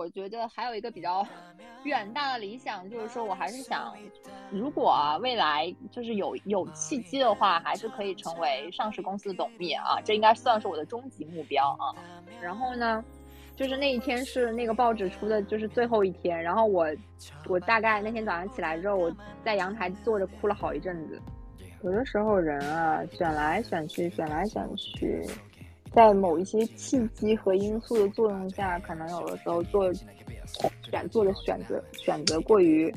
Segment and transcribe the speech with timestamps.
[0.00, 1.26] 我觉得还有一个比较
[1.84, 3.94] 远大的理想，就是说我还是想，
[4.50, 11.92] 如果未来就是有有契机的话，还是可以成为上市公司的董秘啊，这应该算是我的终极目标啊。
[12.40, 13.04] 然后呢，
[13.54, 16.86] 就是那一天是那个报纸出的就是最后一天，然后我
[17.46, 19.14] 我大概那天早上起来之后，我
[19.44, 21.20] 在阳台坐着哭了好一阵子。
[21.82, 25.26] 有的时候人啊选来选去，选来选去。
[25.92, 32.94] 在某一些契机和因素的作用下，可能有的时候做选做的选择选择过于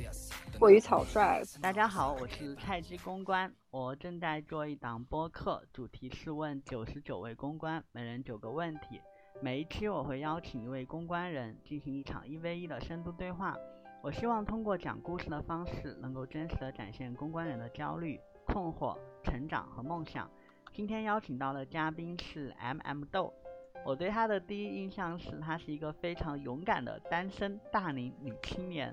[0.59, 1.41] 过于草率。
[1.59, 9.01] 大家好，我是菜鸡公关，我正在做一档播客，主题是问九十九位公关，每人九个问题。
[9.41, 13.57] 每一期我会邀请一位公关人进行一场一 v 一的深度对话。
[14.03, 20.29] 我希望通过讲故事的方式，能够真实的展现公关人的焦虑、困惑、成长和梦想。
[20.73, 23.31] 今天邀请到的嘉宾是 M M 豆，
[23.85, 28.91] 我对她的第一印象是她是一个非常勇敢的单身大龄女青年，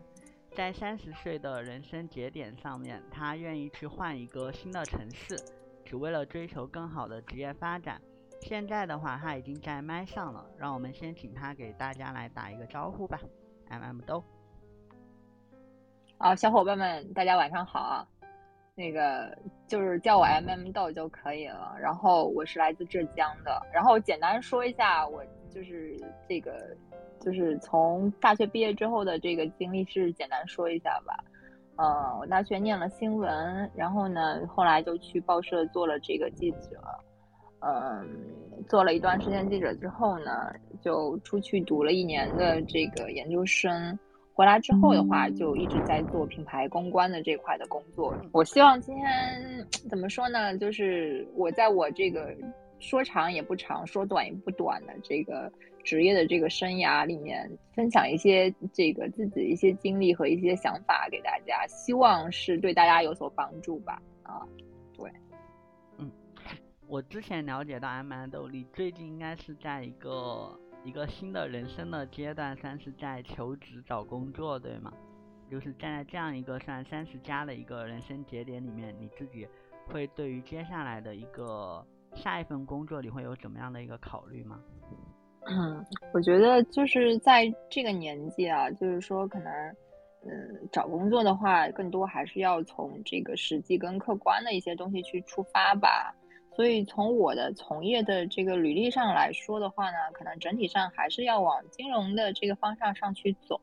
[0.54, 5.34] 在三十岁的人生节点上面，她愿意去换一个新的城市，
[5.82, 7.98] 只为了追求更好的职业发展。
[8.42, 13.18] 现在的话，她已经在麦上了，让我们先请她给大家来打一个招呼吧。
[13.70, 14.22] M M 豆，
[16.18, 18.06] 好，小伙伴们，大家晚上好。
[18.74, 21.74] 那个就是叫我 M M 豆就可以了。
[21.80, 23.60] 然后我是来自浙江的。
[23.72, 25.96] 然后简单说一下，我就是
[26.28, 26.76] 这个，
[27.20, 31.14] 就是从大学毕业之后的这个经历是简单说一下吧。
[31.76, 36.80] 嗯，我大学念了新闻，然后呢，后来就去报社做了这个记者。
[37.62, 38.08] 嗯，
[38.68, 43.98] 做了一段时间记者之后呢，就出去读了一年的这个研究生。
[44.32, 48.14] 回来之后的话，就一直在做品牌公关的这块的工作。
[48.32, 50.56] 我希望今天怎么说呢？
[50.56, 52.34] 就是我在我这个
[52.78, 55.52] 说长也不长，说短也不短的这个
[55.84, 64.00] 职业的这个生涯里面，分享一些这个自己的一些经历和一些想法给大家，希望是对大家有所帮助吧。
[64.22, 64.40] 啊，
[64.96, 65.10] 对，
[65.98, 66.10] 嗯，
[66.86, 70.58] 我之前了解到 M M 豆，你最近应该是在一个。
[70.84, 74.92] 一个新的人生的阶段，算是在求职找工作，对吗？
[75.50, 79.46] 就是站在这样一个算三十加的一个人生节点里面，你自己
[79.86, 84.60] 会对于接下来的一个下一份工作，你会有怎么样的一个考虑吗？
[85.46, 89.52] 嗯， 我觉得就是在这个年纪啊，就是说可能，
[90.24, 96.14] 嗯，找工作的话，更多还是要从这个实际跟客观的一些东西去出发吧。
[96.60, 103.58] 所以从我的从业的这个履历上来说的话呢，可能整体上还是要往金融的这个方向上去走，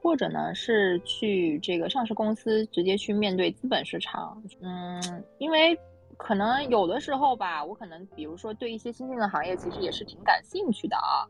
[0.00, 4.40] 或者呢是去这个上市公司直接去面对资本市场。
[4.60, 5.02] 嗯，
[5.38, 5.76] 因为
[6.16, 11.26] 可能有的时候吧，我可能比如说对一些新兴的行业其实也是挺感兴趣的啊。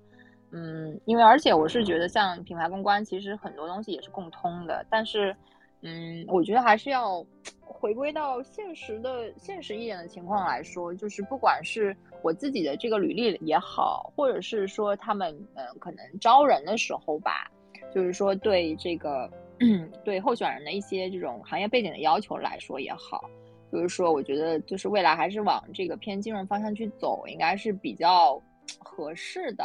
[0.52, 5.34] 嗯，因为而且我是觉得像品牌公关，其实很多东西也是共通的，但是。
[5.82, 7.24] 嗯，我觉得还是要
[7.64, 17.50] 回归到现实的现实一点的情况来说，就是不管是我自己的这个履历也好，或者是说他们嗯可能招人的时候吧，
[17.94, 19.30] 就是说对这个
[20.04, 23.24] 对候选人的一些这种行业背景的要求来说也好，
[23.72, 28.38] 就是说我觉得就是未来还是往这个偏金融方向去走，应该是比较
[28.80, 29.64] 合适的。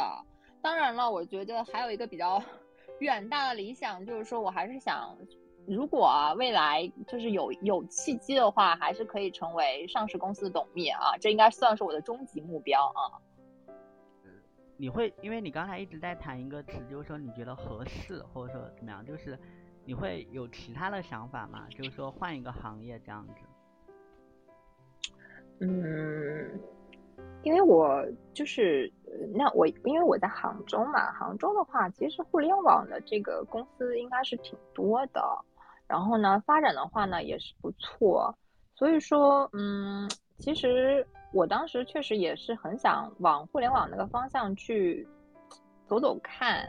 [0.62, 2.42] 当然了，我觉得还有一个比较
[3.00, 5.14] 远大的理想，就是说我还是想。
[5.66, 13.18] 如果啊，未来就是有有契机的话，还是可以成为上市公司的董秘啊，这应该算是我的终极目标啊。
[14.76, 19.38] 你会，因为你刚才一直在谈一个词，就是说你觉得合适，或者说怎么样，就是
[19.84, 21.66] 你会有其他的想法吗？
[21.70, 23.34] 就是说换一个行业这样子。
[25.60, 26.60] 嗯，
[27.42, 28.92] 因为我就是
[29.34, 35.20] 那我因为我在杭州嘛，杭州的话，其实互联网的这个公司应该是挺多的。
[35.88, 38.34] 然后呢，发展的话呢也是不错，
[38.74, 45.06] 所以说，嗯，其实我当时确实也是很想往互联网那个方向去
[45.86, 46.68] 走走看，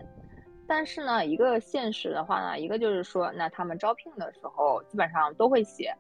[0.68, 5.92] 但是呢，一个现实的话呢，一个就是说，那他们招聘的时候基本上都会写，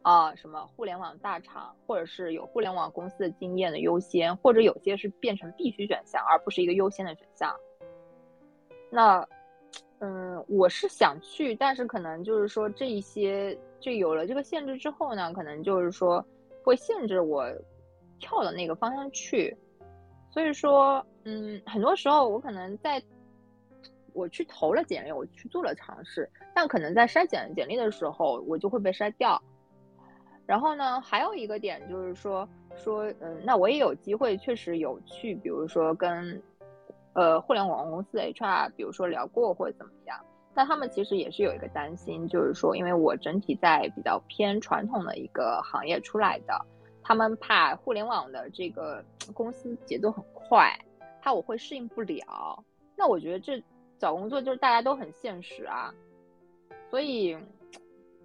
[0.00, 7.54] 啊，什么互联网大厂或者是有互联网公司的经验的优先，或者有些是变成必须选项，而不是一个优先的选项，
[8.90, 9.28] 那。
[10.04, 16.24] 嗯，我是想去，但是可能就是说这一些，就有了这个限制之后呢，可能就是说
[16.64, 17.46] 会限制我
[18.18, 19.56] 跳的那个方向去。
[20.28, 23.00] 所以说，嗯，很多时候我可能在
[24.12, 29.40] 我去投了简历，我去做了尝试，但可能在筛简简历的时候，我就会被筛掉。
[30.46, 36.42] 然后呢，还有一个点就是说，说，嗯，那我也有机会，确实有去，比如说跟。
[37.14, 40.18] 呃互联网公司 HR，比如说聊过或者怎么样，
[40.54, 46.54] 但他们其实也是有一个担心，就是说，因为我整体在比较偏传统的一个行业出来的，
[47.02, 49.04] 他们怕互联网的这个
[49.34, 50.70] 公司节奏很快，
[51.20, 52.64] 怕我会适应不了。
[52.96, 53.62] 那我觉得这
[53.98, 55.92] 找工作就是大家都很现实啊，
[56.90, 57.36] 所以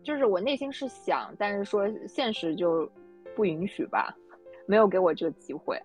[0.03, 2.89] 就是我内心是想，但是说现实就
[3.35, 4.15] 不允许吧，
[4.65, 5.81] 没有给我这个机会。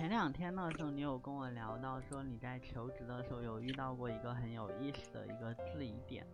[0.00, 6.26] 前两天的时候，你有跟我聊到说你在求职的时候有遇到过一个很有意思的一个质疑点，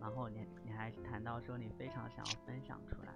[0.00, 3.12] 然后你你还谈到说你非常想要分享出来，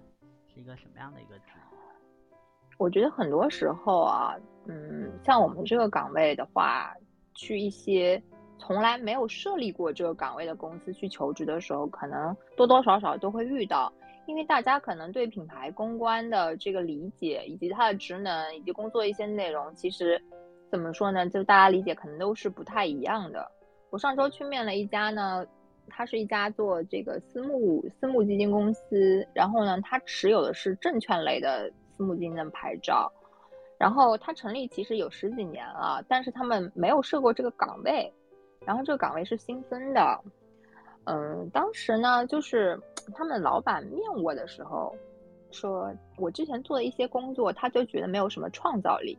[0.47, 2.33] 是一个什么样的一个质疑？
[2.77, 4.37] 我觉得很多时候啊，
[4.67, 6.95] 嗯，像我们这个岗位的话，
[7.33, 8.23] 去一些
[8.57, 13.91] 从来没有设立过这个岗位的公司去求职的时候，可能多多少少都会遇到。
[14.25, 20.21] 因为大家可能对品牌公关的这个理解，以及它的职能，以及工作一些内容，其实
[20.71, 21.29] 怎么说呢？
[21.29, 23.51] 就大家理解可能都是不太一样的。
[23.89, 25.45] 我上周去面了一家呢，
[25.89, 33.11] 它是一家做这个私募私募基金公司，然后呢，它持有的是证券类的私募基金的牌照，
[33.77, 38.11] 然后它成立其实有十几年了，但是他们没有设过这个岗位，
[38.65, 40.23] 然后这个岗位是新增的。
[41.05, 42.79] 嗯，当时呢，就是
[43.13, 44.95] 他们老板面我的时候，
[45.51, 49.17] 说我之前做的一些工作，他就觉得没有什么创造力，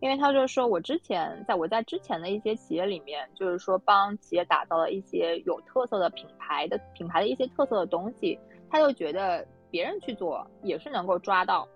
[0.00, 8.38] 因为他就说我之前在我在之前的一些企业里面，就是说帮企业打造了一些有特色的品牌的品牌的一些特色的东西，
[8.68, 11.68] 他就觉得别人去做也是能够抓到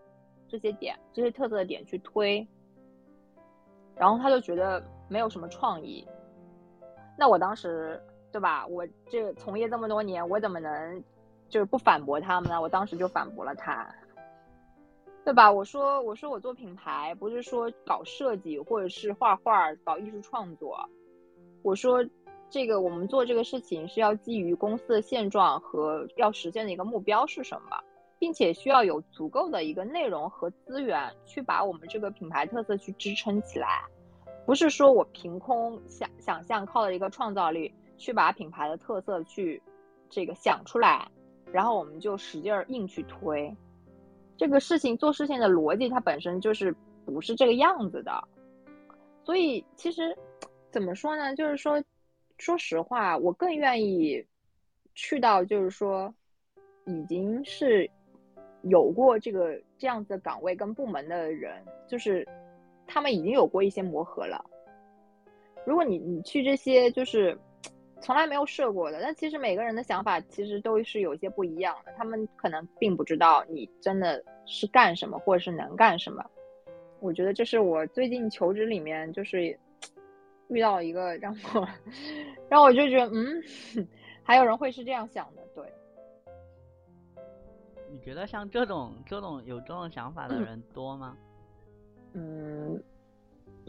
[0.49, 2.45] 这些点，这些特色的点去推，
[3.95, 6.05] 然后他就觉得没有什么创意。
[7.17, 8.67] 那我当时，对吧？
[8.67, 11.05] 我这从业这么多年，我怎么能
[11.49, 12.61] 就是不反驳他们呢？
[12.61, 13.89] 我当时就反驳了他，
[15.25, 15.51] 对吧？
[15.51, 20.79] 我说，我说我做品牌，不是说搞设计或者是画画、搞艺术创作。
[21.63, 22.05] 我说，
[22.51, 27.79] 这个我们做这个事情是要基于公司的现状和要实现的一个目标是什么，
[28.19, 33.83] 并且需要有足够的一个内容和资源去把我们这个品牌特色去支撑起来。
[34.47, 39.63] 不是说我凭空想想象，靠了一个创造力去把品牌的特色去
[40.09, 41.07] 这个想出来，
[41.53, 43.55] 然后我们就使劲儿硬去推，
[44.37, 46.75] 这个事情做事情的逻辑它本身就是
[47.05, 48.27] 不是这个样子的，
[49.23, 50.17] 所以其实
[50.71, 51.37] 怎么说呢？
[51.37, 51.85] 就是说，
[52.39, 54.25] 说实话，我更愿意
[54.95, 56.15] 去到就是说
[56.87, 57.91] 已经是
[58.63, 62.27] 有过这个这样子岗位跟部门的人，就是。
[62.91, 64.43] 他们已经有过一些磨合了。
[65.67, 67.39] 如果你你去这些就是
[68.01, 71.93] 从来没有设过的，但其实每个人的想法其实都是有些不一样的。
[71.97, 76.25] 他们可能并不知道你真的是干什么，或者是能干什么。
[77.01, 79.57] 我觉得这是我最近求职里面就是
[80.49, 81.69] 遇到一个让我
[82.49, 83.43] 让我就觉得嗯，
[84.23, 85.43] 还有人会是这样想的。
[85.55, 85.73] 对，
[87.91, 91.17] 你觉得像这种这种有这种想法的人多吗？
[92.15, 92.83] 嗯，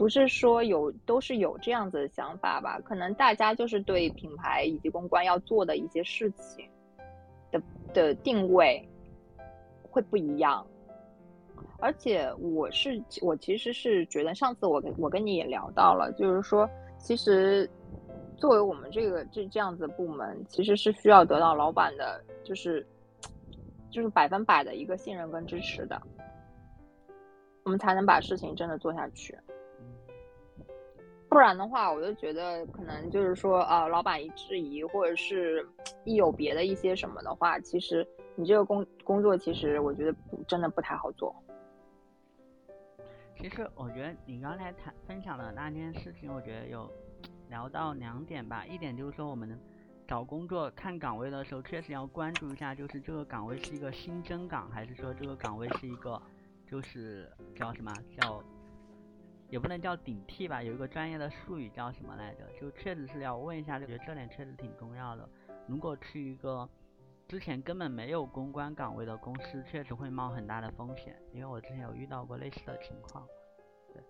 [0.00, 2.80] 不是说有都是有这样子的想法吧？
[2.82, 6.66] 可能大家就是对品牌以及公关要做的一些事情
[7.50, 7.60] 的
[7.92, 8.82] 的定位
[9.90, 10.66] 会不一样。
[11.80, 16.66] 而且我是我其实是觉得，上次我跟我跟你也聊到了，就是说，
[16.96, 17.68] 其实
[18.38, 22.86] 作为我们这个这这样子的部门，其实是需要得到老板的，就是
[23.90, 26.00] 就是百分百的一个信任跟支持的。
[27.64, 29.36] 我们才能把事情真的做下去，
[31.30, 35.64] 不然的话，我就觉得可能就是说，啊，老板一质疑，或者是
[36.04, 40.14] 一有别的一些什么的话，其实你这个工工作，其实我觉得
[40.48, 41.34] 真的不太好做。
[43.38, 46.90] 其实我觉得你刚才谈分享的那件事情，我觉得有
[47.48, 48.66] 聊到两点吧。
[48.66, 49.56] 一点就是说，我们
[50.06, 56.20] 找工作看岗位的时候，确实要关注一下，就是这个岗位是一个新增岗，还是说这个岗位是一个。
[56.66, 58.40] 就是叫什么叫，
[59.50, 62.46] 也不能叫顶替吧，有一个专业的术语叫什么来着？
[62.60, 65.28] 就确实是要问一下，我觉得这点确实挺重要的。
[65.66, 66.68] 如果去一个
[67.26, 73.26] 之前根本没有公关岗位的公司，确实会冒很大的风险，因为我之前有遇到过类似的情况。
[73.92, 74.02] 对，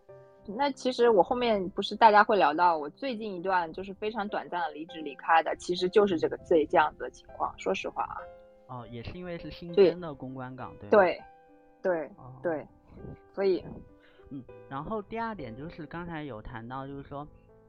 [0.54, 7.54] 那其实我后面不是大家会聊到我最近一段就是非常短暂的离职离开的，其实就是这个这这样子的情况。
[7.58, 8.16] 说实话啊。
[8.68, 11.22] 哦，也是因为是新增的公关岗，对对。
[11.82, 12.10] 对
[12.42, 12.66] 对，
[13.32, 13.64] 所以，
[14.30, 17.26] 嗯，然后第二点就是刚才有谈到，就是说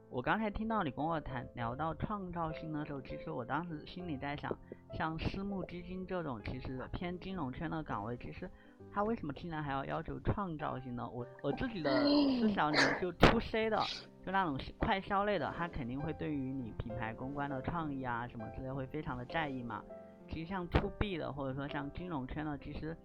[0.10, 4.56] 我刚才听到你跟我谈聊到创造性的时候，其实我当时心里在想，
[4.94, 8.50] 像私募基金这种其实偏金融圈的岗位，其实
[8.92, 11.10] 他为什么竟然还要要求创造性呢？
[11.10, 12.04] 我我自己的
[12.40, 13.78] 思想里面就 to C 的，
[14.26, 19.82] 就那种快销类的，他肯定会对于你品牌公关的创意啊什么之类会非常的在意嘛。
[20.30, 22.96] 其实像 to B 的或者说像金融圈的，其实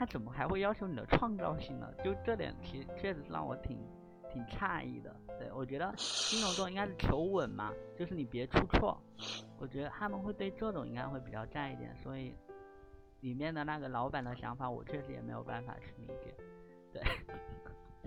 [0.00, 1.86] 他怎么还会要求你的创造性呢？
[2.02, 3.78] 就这点其实确实让我挺
[4.30, 5.14] 挺诧异的。
[5.38, 8.98] 对我觉得金牛座应该是求稳嘛，就是你别出错。
[9.58, 12.34] 我觉得他们会对这种应该会比较在意点，所以。
[13.20, 16.34] 里面的那个老板的想法，我确实也没有办法去理解。
[16.90, 17.02] 对，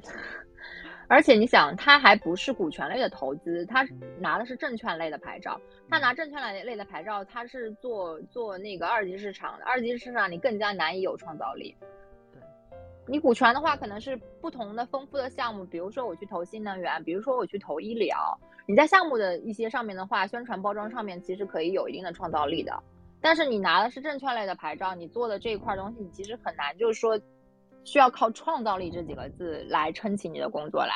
[1.10, 3.86] 而且你想，他还不是股权类的投资，他
[4.18, 5.60] 拿的是证券类的牌照。
[5.90, 9.66] 他拿证券类类的牌照，他是做做那个二级市场的。
[9.66, 11.76] 二级市场你更加难以有创造力。
[12.32, 12.42] 对，
[13.06, 18.36] 你股权的话，可能是不同的丰富的项目，比如说我去投新能源，比如说我去投医疗。
[18.66, 22.74] 你在项目的一些上面的话，宣传包装上面其实可以有一定的创造力的。
[23.22, 27.20] 但是你拿的是证券类的牌照，你做的这一块东西，你其实很难，就是说，
[27.84, 30.94] 需要靠创造力这几个字来撑起你的工作来。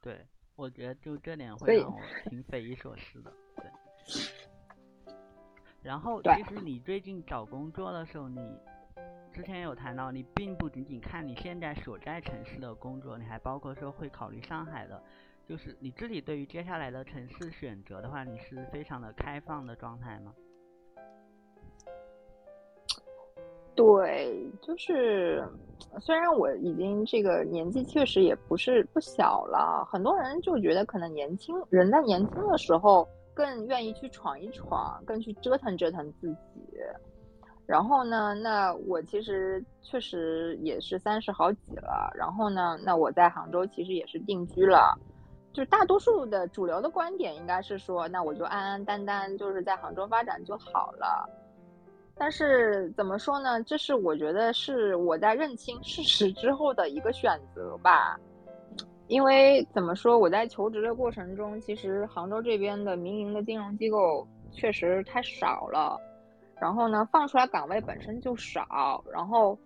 [0.00, 3.32] 对，我觉得就这点会让我挺匪夷所思的。
[3.56, 3.70] 对。
[5.82, 8.40] 然后，其实你最近找工作的时候，你
[9.32, 15.02] 之前有谈到，你并不仅仅看你现在所在城市的工作，你还包括说会考虑上海的。
[15.46, 20.34] 就是你自己对于接下来的城市选择的话，你是非常的开放的状态吗？
[23.78, 25.40] 对，就是
[26.00, 36.60] 虽然我已经这个年纪确实也不是不小了，很多人就觉得可能年轻人在年轻的时候更愿意去闯一闯，更去折腾折腾自己。
[37.68, 42.12] 然后呢，那我其实确实也是三十好几了。
[42.16, 44.98] 然后呢，那我在杭州其实也是定居了。
[45.52, 51.30] 就大多数的主流的观点应该是说，那我就安安单单就是在杭州发展就好了。
[52.18, 53.62] 但是怎么说呢？
[53.62, 58.18] 这是我觉得是我在认清事实之后的一个选择吧。
[59.06, 65.98] 因为怎么说，我在求职的过程中，其实杭州这边的民营的金融机构确实太少了。
[66.60, 69.02] 然后呢，放出来岗位本身就少。
[69.10, 69.56] 然后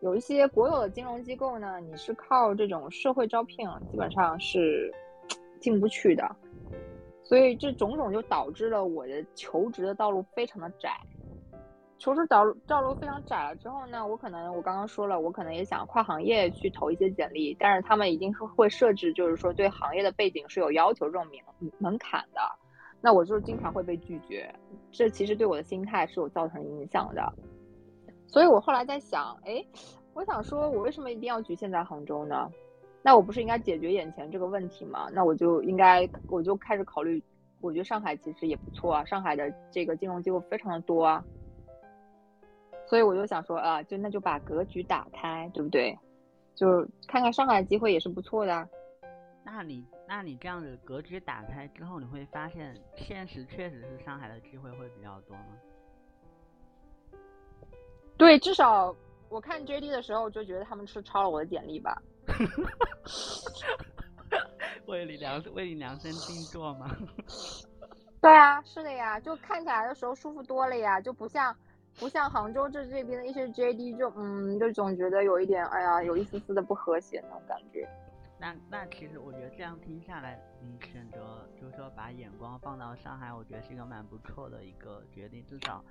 [0.00, 4.90] 有一些国有的金融机构呢，你是靠这种社会招聘，基本上是
[5.60, 6.28] 进不去的。
[7.22, 10.90] 所以这种种就导致了我的求职的道路非常的窄。
[12.04, 21.26] 求职道路道路非常窄了之后呢，我可能我刚刚说了，我可能也想跨行业去投一些简历，但是他们一定是会设置，就是说对行业的背景是有要求这种
[21.60, 22.42] 门门槛的，
[23.00, 24.54] 那我就经常会被拒绝，
[24.92, 27.32] 这其实对我的心态是有造成影响的。
[28.26, 29.64] 所以我后来在想，哎，
[30.12, 32.50] 我想说，我为什么一定要局限在杭州呢？
[33.02, 35.08] 那我不是应该解决眼前这个问题吗？
[35.10, 37.24] 那我就应该我就开始考虑，
[37.62, 41.24] 我觉得上海其实也不错啊，上海的这个金融机构非常的多啊。
[42.86, 45.96] 所以我就想说啊，就那就把格局打开，对不对？
[46.54, 48.68] 就看看上海的机会也是不错的。
[49.44, 55.46] 那你那你这样子格局打开之后，你会发现现实确实是上海的机会会比较多吗？
[58.16, 58.94] 对，至少
[59.28, 62.00] 我看 JD 的时候就觉得他们是抄了我的简历吧。
[64.86, 66.96] 为你量为你量身定做吗？
[68.22, 71.54] 对啊，是的呀，就看起来的时候舒服多了呀，就不像。
[71.98, 77.88] 不像杭州这这边的一些 JD，就嗯，就总觉得有一点，哎呀，有一丝丝的不和谐那种感觉。
[78.38, 85.82] 那那其实我觉得这样听下来，你选择就是说把眼光放到上海，我觉得是一个蛮不错的一个决定，至少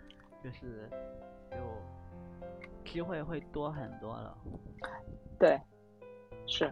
[0.43, 0.89] 就是
[1.49, 1.57] 就
[2.85, 4.37] 机会会多很多了。
[5.39, 5.59] 对，
[6.45, 6.71] 是。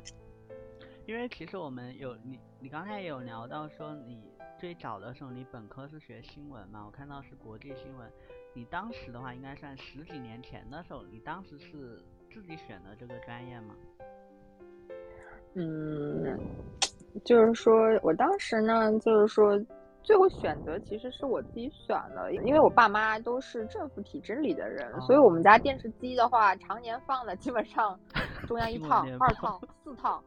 [1.07, 4.21] 因为其实我们有你，你刚才有聊到说你
[4.59, 6.83] 最早的时候你本科是学新闻嘛？
[6.85, 8.11] 我看到是国际新闻。
[8.53, 13.73] 你当时的话，应该算十几年前的时候，你当时是自己选的这个专业吗？
[15.53, 16.37] 嗯，
[17.23, 19.57] 就是说我当时呢，就是说
[20.03, 27.97] 最后选择其实是我自己选的，因为我爸妈都是政府体制里的人，所以我们家电视机的话，常年放的基本上
[28.47, 30.21] 中央一套、二套、四套，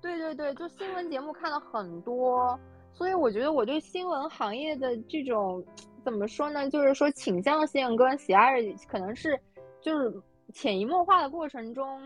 [0.00, 2.58] 对对对，就新闻节目看了很多，
[2.94, 5.62] 所以我觉得我对新闻行业的这种。
[6.10, 6.70] 怎么说呢？
[6.70, 9.38] 就是说倾向性跟喜爱可能是，
[9.78, 10.10] 就是
[10.54, 12.00] 潜移默化的过程中，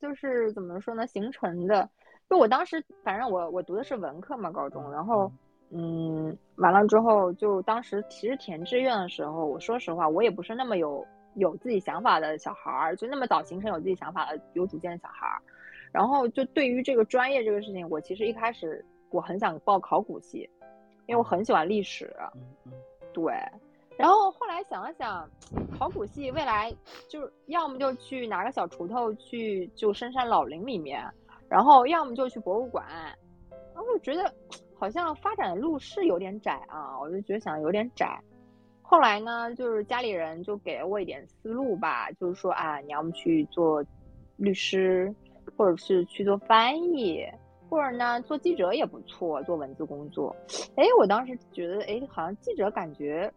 [0.00, 1.86] 就是怎么说呢形成的。
[2.30, 5.30] 就我当时，反正我我读的是文科嘛，高中，然后
[5.68, 15.36] 嗯，完了之后，就当时其实填志愿的时候，我说实话，我也不是那么有有自己想法的小孩儿，就那么早形成有自己想法的有主见的小孩儿。
[15.92, 20.48] 然后就对于这个专业这个事情，我其实一开始我很想报考古系。
[21.08, 22.12] 因为我很喜欢历史，
[23.16, 23.32] 对，
[23.96, 25.26] 然后后来想了想，
[25.78, 26.70] 考古系未来
[27.08, 31.02] 就是要么就去拿个小锄头去就深山老林里面，
[31.48, 32.84] 然后要么就去博物馆。
[33.74, 34.30] 然后我觉得
[34.78, 38.20] 好像发展的路是有点窄啊，我就觉得想有点窄。
[38.82, 43.82] 后来呢，就是家里人就给了我一点思路吧，就是说啊，你要么去做
[44.36, 45.10] 律师，
[45.56, 47.26] 或者是去做翻译，
[47.76, 50.34] 或者呢做记者也不错，做文字工作。
[50.76, 53.30] 哎，我当时觉得，哎，好像记者感觉。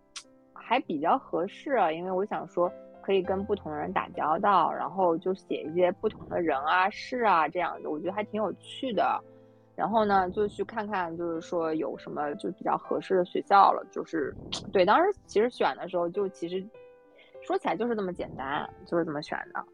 [0.54, 9.20] 还比较合适啊，因为我想说可以跟不同的人打交道，然后就写一些不同的人啊、事啊这样的，我觉得还挺有趣的。
[9.76, 13.84] 然后呢，就去看看，就是说有什么就比较合适的学校了。
[13.92, 14.32] 就是
[14.72, 16.64] 对，当时其实选的时候，就其实
[17.42, 19.66] 说起来就是这么简单，就是这么选的。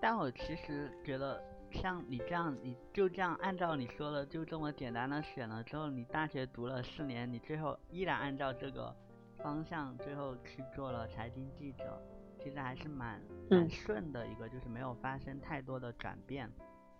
[0.00, 1.40] 但我其实觉得，
[1.74, 8.94] 像你这样，你就这样按照你说的，就这么简单的选了之后，你大学读了四年，你最后依然按照这个。
[9.42, 12.00] 方向最后去做了财经记者，
[12.38, 16.50] 其实还是蛮蛮顺的一个，就是没有发生太多的转变，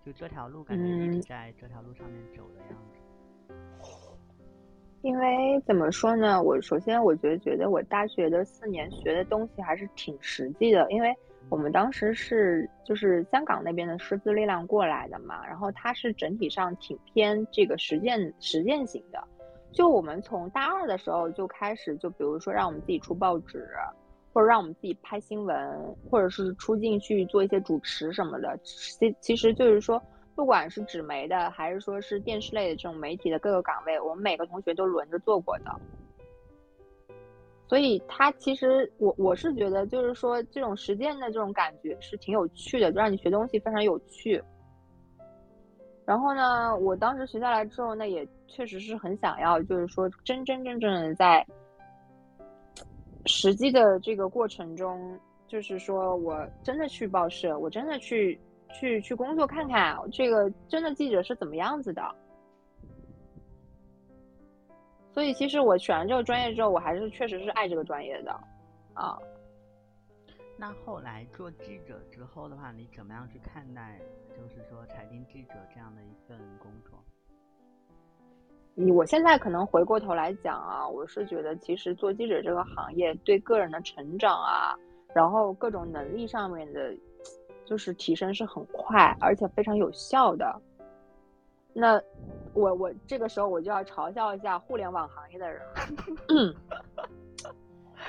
[0.04, 2.98] 就这条路感觉一直在这条路上面走的样子。
[5.00, 11.16] 因为怎么说呢，我首先我觉得觉得我大学的四年学的东西还是挺实际的，因为
[11.50, 19.22] 我们当时是就是香港那边的师资力量过来的嘛，然后它是整体上挺偏这个实践实践型的。
[19.72, 23.68] 就我们从大二的时候就开始，就比如说让我们自己出报纸，
[24.32, 25.56] 或者让我们自己拍新闻，
[26.10, 28.58] 或者是出镜去做一些主持什么的。
[28.62, 30.02] 其其实就是说，
[30.34, 35.80] 不管是纸媒的，还是说是电视类的这种媒体的各个岗位，我们每个同学都轮着做过的。
[37.74, 44.40] 所以他其实我我是觉得，就是说这种实践的这种感觉是挺有趣的，就让你学东西非常有趣。
[46.06, 51.44] 然后呢，我当时学下来之后，那也确实是很想要，就是说真真正正的在
[53.26, 58.40] 实际的这个过程中，就是说我真的去报社，我真的去
[58.72, 62.02] 去去工作看看，这个真的记者是怎么样子的。
[65.14, 68.32] 所以其实我选了这个专业之后，我还是确实是爱这个专业的，
[68.94, 69.16] 啊。
[70.56, 74.00] 那后来做记者之后的话，你怎么样去看待，
[74.30, 76.98] 就是说财经记者这样的一份工作？
[78.74, 84.76] 你我现在可能回过头来讲啊，我是觉得其实做记者这个行业对个人的成长啊，
[85.14, 86.92] 然后各种能力上面的，
[87.64, 90.60] 就是提升是很快，而且非常有效的。
[91.74, 92.00] 那
[92.54, 96.54] 我我这个时候我就要嘲笑一下互联网行业的人了。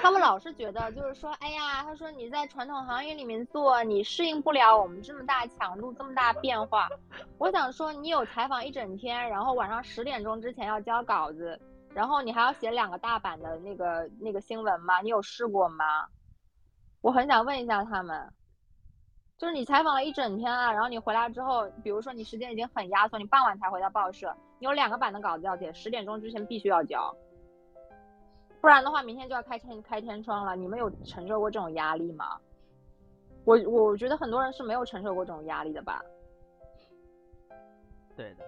[0.02, 6.90] 他们老是觉得，就是说，哎呀，他说你在传统行业里面做，你适应不了我们这么大强度、这么大变化。
[7.38, 11.60] 我想说，你有采访一整天，然后晚上十点钟之前要交稿子，
[11.94, 15.00] 然后你还要写两个大版的那个那个新闻吗？
[15.02, 16.06] 你有试过吗？
[17.00, 18.34] 我很想问一下他们，
[19.38, 27.14] 就是你采访了一整天啊，然后你回来之后，比如说你时间已经很压缩，你傍晚才回到报社，你有两个版的稿子要写，十点钟之前必须要交。
[28.62, 30.56] 不然的话，明天就要开天开天窗了。
[30.56, 32.40] 你们有承受过这种压力吗？
[33.44, 36.02] 我我觉得很多人是没有承受过这种压力的吧。
[38.16, 38.46] 对的，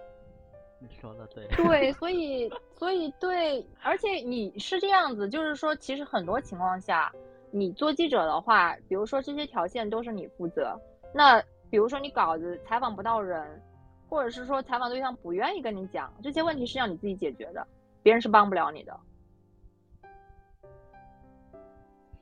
[0.80, 1.46] 你说的对。
[1.48, 7.12] 对， 所以所以对，而且你是这样子，就是说，其实很多情况下，
[7.50, 10.78] 你做记者的话，比如说这些条线都是你负责。
[11.14, 13.62] 那比如说你稿子采访不到人，
[14.08, 17.66] 或者是说采访对象不愿意跟你讲，这些问题是要你自己解决的，
[18.02, 18.98] 别人是帮不了你的。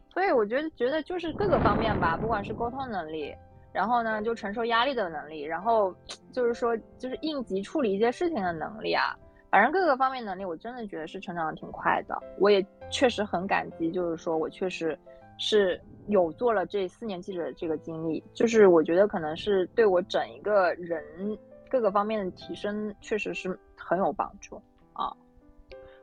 [0.08, 3.34] 所以我觉得，觉得就是各个方面吧，不管是沟通能力，
[3.70, 5.94] 然后呢，就承受压力的能力，然后
[6.32, 9.14] 就是说，就是应急处理一些事情的能力啊，
[9.50, 12.18] 反正各个方面能力，我真的觉得是成长的挺快的。
[12.38, 14.98] 我也确实很感激，就是说我确实
[15.38, 24.56] 是有做了这四年记者的这个经历，就是我觉得可能是对我整一个人各个方面的提升，确实是很有帮助
[24.92, 25.14] 啊。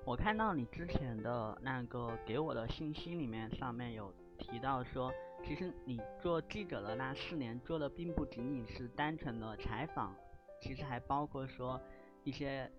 [0.05, 5.11] 我看到你之前的那个给我的信息里面，上面有提到说，
[5.45, 10.13] 其实你做记者的那四年做的并不仅仅是单纯的采访，
[10.61, 11.79] 其实还包括说
[12.25, 12.69] 一些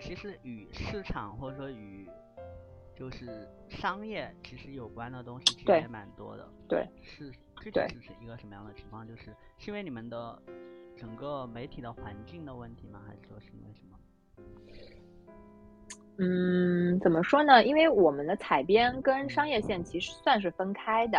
[0.00, 2.08] 其实与市场或者说与
[3.02, 6.48] 就是商业其实有关的东西，其实也蛮多的。
[6.68, 9.04] 对，是具体是一个什么样的情况？
[9.04, 10.40] 就是是因为你们的
[10.96, 13.02] 整个媒体的环境的问题吗？
[13.04, 13.98] 还是说是因为什么？
[16.18, 17.64] 嗯，怎么说呢？
[17.64, 21.18] 因为我们的采编跟商业线其实算是分开的。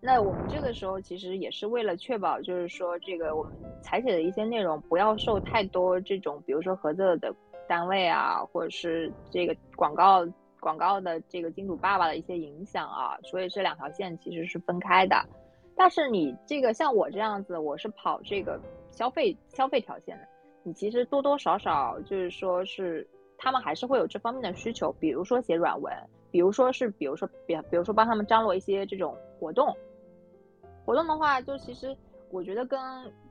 [0.00, 7.30] 那我们这个时候其实也是为了确保，就是说这个我们采写的一些内容不要受太多这种，比如说合作的
[7.68, 10.26] 单位啊，或者是这个广告
[10.60, 15.16] 广告的这个金主爸爸的一些影响啊，所以这两条线其实是分开的。
[15.76, 20.28] 但是你这个像我这样子，我是跑这个消费消费条线的，
[20.62, 25.92] 你其实多多少少就是说是他们还是会有这方面的需求，比如说写软文，
[26.30, 29.76] 比如说是比如说比比如说帮他们张罗一些这种活动，
[30.84, 31.96] 活动的话就其实。
[32.30, 32.78] 我觉得跟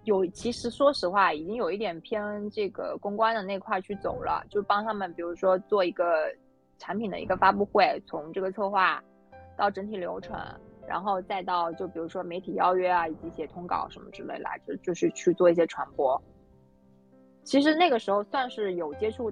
[0.05, 6.03] 有，其实说实话，已经有一点偏这个公关的那块去走了，就帮他们，比如说做一个
[6.77, 9.03] 产品的一个发布会，从这个策划
[9.57, 10.37] 到整体流程，
[10.87, 16.21] 然后再到就比如说媒体邀约啊，以及写通稿什么之类来，就就是去做一些传播。
[17.43, 19.31] 其实那个时候算是有接触，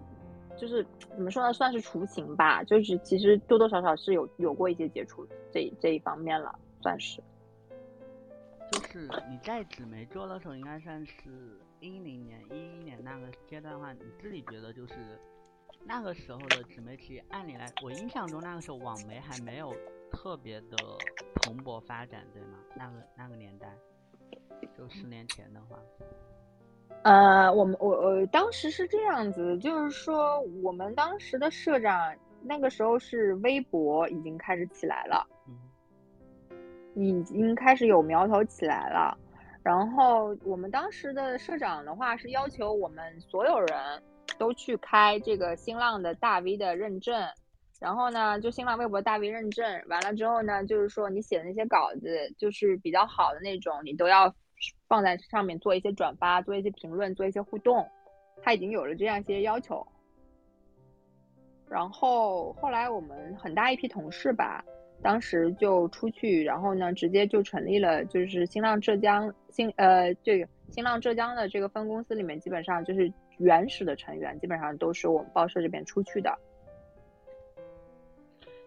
[0.58, 7.22] 就是怎么说呢，算是雏形吧，就是其实多多少少是有有过一些接触这这一方面了，算是。
[8.72, 14.94] 就是你在纸媒做的时候，应该算是一零年、一一年那个阶段的话，你自己觉得就是
[15.88, 19.72] 那个时候的纸媒，体按理来，我印象中那个时候网媒还没有
[20.12, 20.78] 特别的
[21.36, 22.58] 蓬勃发展，对吗？
[22.76, 23.72] 那个那个年代，
[24.78, 25.80] 就十年前的话。
[27.04, 35.26] 呃，我们我我当时是这样子，就是说我们当时的社长那个时候是微博已经开始起来了。
[35.48, 35.60] 嗯
[36.98, 39.18] 已经开始有苗头起来了，
[39.62, 44.02] 然后我们当时的社长的话是要求我们所有人
[44.38, 47.28] 都去开这个新浪的大 V 的认证，
[47.80, 54.34] 然后呢，就新浪微博大 V 认证完了之后呢，就是说你写的那些稿子就是比较好的那种，你都要
[54.88, 57.88] 放在上面做一些转发，做一些评论，做一些互动，
[58.44, 59.86] 他已经有了这样一些要求。
[61.70, 64.64] 然后后来我们很大一批同事吧。
[65.02, 76.38] 当时就出去，然后呢，直接就成立了，就是新浪浙江新呃，这个新浪浙江的这个分公司里面，基本上就是原始的成员，基本上都是我们报社这边出去的。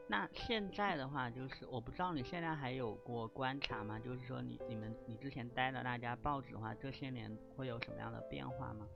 [0.07, 3.99] 那现在的话，就是我不知道你现在还有过观察吗？
[3.99, 8.87] 就是说你你们你之前待的那家报纸的话，这些年会有什么样的变化吗？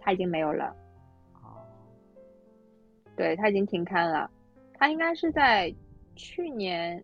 [0.00, 0.74] 他已经没有了。
[1.34, 1.66] 哦。
[3.16, 4.30] 对他已经停刊了，
[4.74, 5.74] 他应该是在。
[6.16, 7.02] 去年，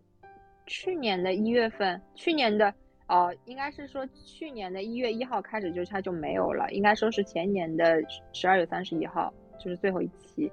[0.65, 2.73] 去年的一月份，去年的
[3.11, 10.49] 哦，应该是说去年的一月一号开始就它就没有了，应该说是前年的十二月三十一号就是最后一期。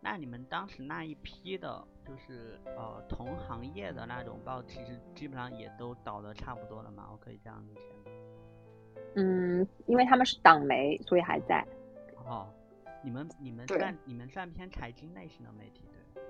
[0.00, 7.08] 那你们当时那一批的，就是呃同行业的那种报，其实基本上也都倒的差不多了嘛？
[7.12, 8.12] 我可以这样理解吗？
[9.14, 11.64] 嗯，因为他们是党媒，所以还在。
[12.26, 12.48] 哦，
[13.04, 16.22] 你们你们算你们算偏财经类型的媒体对。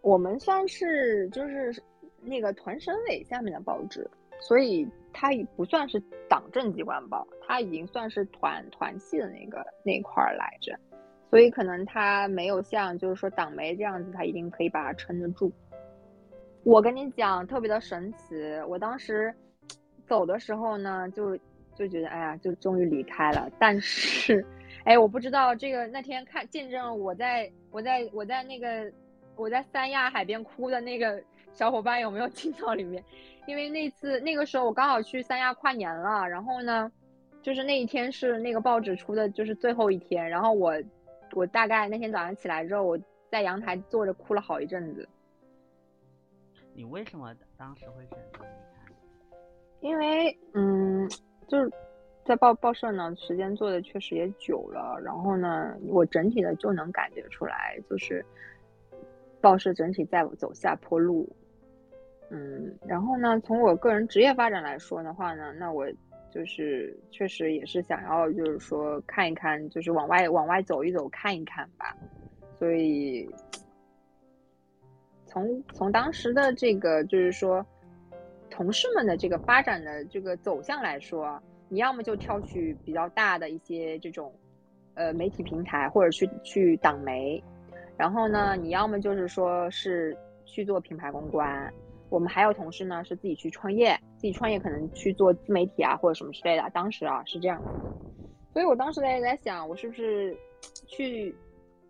[0.00, 1.82] 我们算是就是
[2.22, 4.08] 那个团省委下面的报纸，
[4.40, 10.78] 所以它也不算是党政机关报，它已经算是团团系的那个那块儿来着，
[11.30, 15.50] 所以可能它没有像就是说党媒这样子，它一定可以把它撑得住。
[16.62, 18.34] 我跟你讲，特别的神奇，
[18.68, 19.34] 我当时
[20.06, 21.36] 走的时候呢，就
[21.74, 24.44] 就觉得哎呀，就终于离开了，但是
[24.84, 28.92] 哎，我不知道这个那天看见证我在我在我在那个。
[29.36, 31.18] 我在三亚海边哭的那个
[31.52, 33.04] 小伙伴有没有 进到里面？
[33.46, 36.90] 因为那次那个时候我刚好去三亚跨年了，然后呢，
[37.42, 40.74] 就是那一天是那个报纸出的就是最后一天，然后我
[41.32, 45.08] 我大概那天早上起来之后，我在阳台坐着哭了好一阵子。
[46.74, 48.46] 你为什么当时会选择离
[48.78, 48.86] 开？
[49.80, 51.08] 因为嗯，
[51.48, 51.70] 就是
[52.24, 58.24] 在报报社呢，时间做的确实也久了，然后呢，我整体的就能感觉出来，就是。
[59.42, 61.26] 报社整体在走下坡路，
[62.30, 65.86] 嗯，然后呢，从我个人职业发展来说的话呢，那我
[66.30, 71.96] 就是确实也是想要，就是说看一看，就是往外往外走一走，看一看吧。
[72.56, 73.28] 所以，
[75.26, 77.66] 从从当时的这个就是说，
[78.48, 84.32] 同事们的这个发展的这个走向来说，你要么就挑取比较大的一些这种
[84.94, 87.42] 呃媒体平台，或者去去党媒。
[87.96, 91.72] 然后呢，你要么就是说是去做品牌公关，
[92.10, 96.70] 我们还有同事呢是自己去创业，自己创业可能去做自媒体啊或者什么之类的。
[96.74, 97.62] 当时啊是这样，
[98.52, 100.36] 所以我当时也在想，我是不是
[100.86, 101.34] 去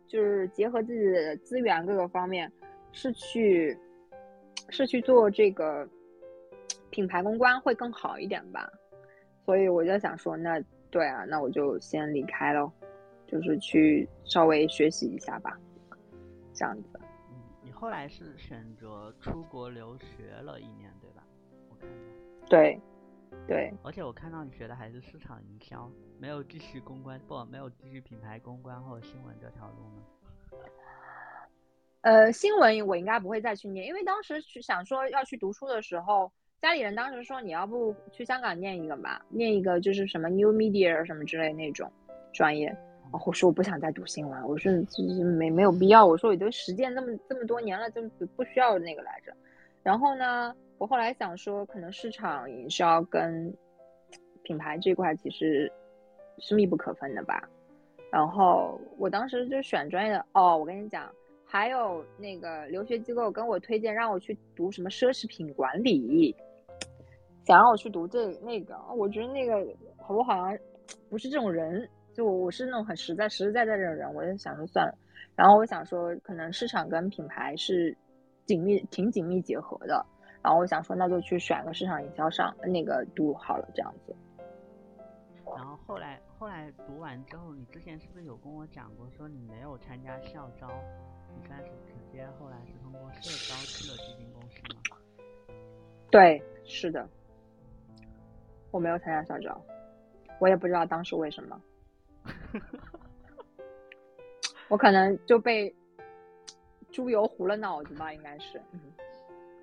[0.06, 2.52] 就是结合自己的资源各个方面，
[2.92, 3.76] 是去
[4.68, 5.88] 是去做这个
[6.90, 8.70] 品牌公关会更好一点吧？
[9.46, 12.70] 所以我就想说，那对啊，那我就先离开了，
[13.26, 15.58] 就是去稍微学习一下吧。
[16.52, 17.00] 这样子，
[17.80, 21.24] 后来是选择出国留学了一年，对吧？
[21.70, 22.46] 我看到。
[22.46, 22.78] 对，
[23.46, 23.72] 对。
[23.82, 30.58] 而且我看到你学的还是市场营销，没有继续公关，不，没有继续品牌公关或者新闻这条路呢。
[32.02, 41.90] 呃，新闻我应该不会再去念，因为当时去想说要去读书的时候，家里人当时说你要不去香港念一个吧，念一个就是什么 New Media 什么之类那种
[42.30, 42.76] 专业。
[43.12, 48.02] 我说我不想再读新闻，我说就是没没有必要，我说我都实践那么这么多年了，就
[48.36, 49.32] 不需要那个来着。
[49.82, 53.52] 然后呢，我后来想说，可能市场营销跟
[54.42, 55.70] 品牌这块其实
[56.38, 57.48] 是密不可分的吧。
[58.10, 61.10] 然后我当时就选专业的哦，我跟你讲。
[61.52, 66.32] 还有那个留学机构跟我推荐，让我去读什么奢侈品管理，
[67.44, 69.56] 想让我去读这那个，我觉得那个
[70.08, 70.56] 我好像
[71.08, 71.90] 不是这种人，
[72.20, 74.94] 就我我是那种很实在、实实在在的人，我就想说算了。
[75.34, 77.96] 然后我想说，可能市场跟品牌是
[78.44, 80.04] 紧密、挺紧密结合的。
[80.42, 84.14] 然后我想说，那就去选个市场营销上那个读好了，这样子。
[85.56, 90.68] 然后后来后来读完之后，你之前是不是有跟我讲过，说你没有参加校招？
[91.34, 95.56] 你算是直接后来是通过社招去了基金公司吗？
[96.10, 97.08] 对，是的，
[98.70, 99.58] 我没有参加校招，
[100.38, 101.58] 我也不知道当时为什么，
[104.68, 105.74] 我可能就被
[106.92, 108.60] 猪油糊了脑子吧，应该是。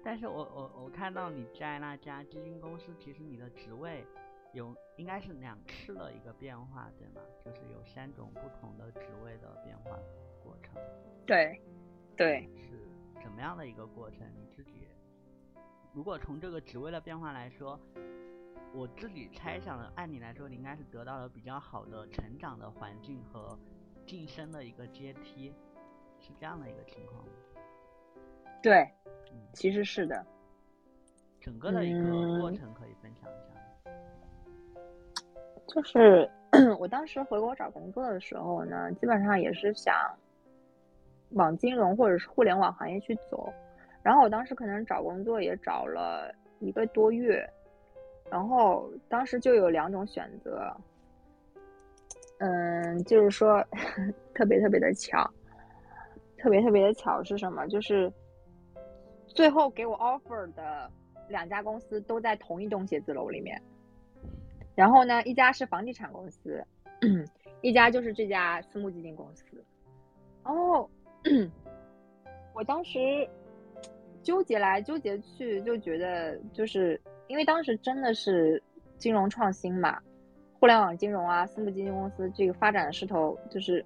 [0.03, 4.05] 但是我我我看到你在那家基金公司，其实你的职位
[4.53, 7.21] 有应该是两次的一个变化，对吗？
[7.43, 9.99] 就是有三种不同的职位的变化
[10.43, 10.75] 过程。
[11.25, 11.61] 对，
[12.15, 12.87] 对，是
[13.21, 14.19] 怎么样的一个过程？
[14.35, 14.87] 你自己，
[15.93, 17.77] 如果从这个职位的变化来说，
[18.73, 23.57] 我自己猜想的，按理来说，你应该是得到了比较好的成长的环境和
[24.05, 25.53] 晋升的一个阶梯，
[26.19, 27.23] 是这样的一个情况。
[28.61, 28.89] 对，
[29.53, 30.25] 其实是的。
[31.39, 33.91] 整个的一个过程可以分享一下。
[35.67, 36.29] 就是
[36.79, 39.93] 我当时回国找工作的时候呢，基本上也是想。
[41.31, 43.51] 往金融或者是互联网行业去走，
[44.01, 47.45] 然后我当时可能找工作也找了一个多月，
[48.29, 50.75] 然后当时就有两种选择，
[52.39, 53.63] 嗯，就是说
[54.33, 55.29] 特别特别的巧，
[56.37, 57.67] 特别特别的巧是什么？
[57.67, 58.11] 就是
[59.27, 60.91] 最后给我 offer 的
[61.29, 63.61] 两家公司都在同一栋写字楼里面，
[64.75, 66.63] 然后呢，一家是房地产公司，
[67.61, 69.45] 一家就是这家私募基金公司，
[70.43, 70.89] 然后。
[72.53, 73.27] 我当时
[74.23, 78.61] 纠结来纠结去，就觉得就是因为当时真的是
[78.97, 79.99] 金融创新嘛，
[80.59, 83.83] 互联网金融啊，私募基金公司这个发展的势头，就是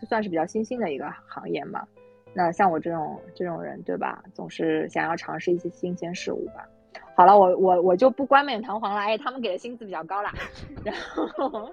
[0.00, 1.86] 就算是比较新兴的一个行业嘛。
[2.34, 4.22] 那像我这种这种人，对吧？
[4.34, 6.68] 总是想要尝试一些新鲜事物吧。
[7.16, 9.00] 好了，我我我就不冠冕堂皇了。
[9.00, 10.32] 哎，他们给的薪资比较高啦。
[10.84, 11.72] 然后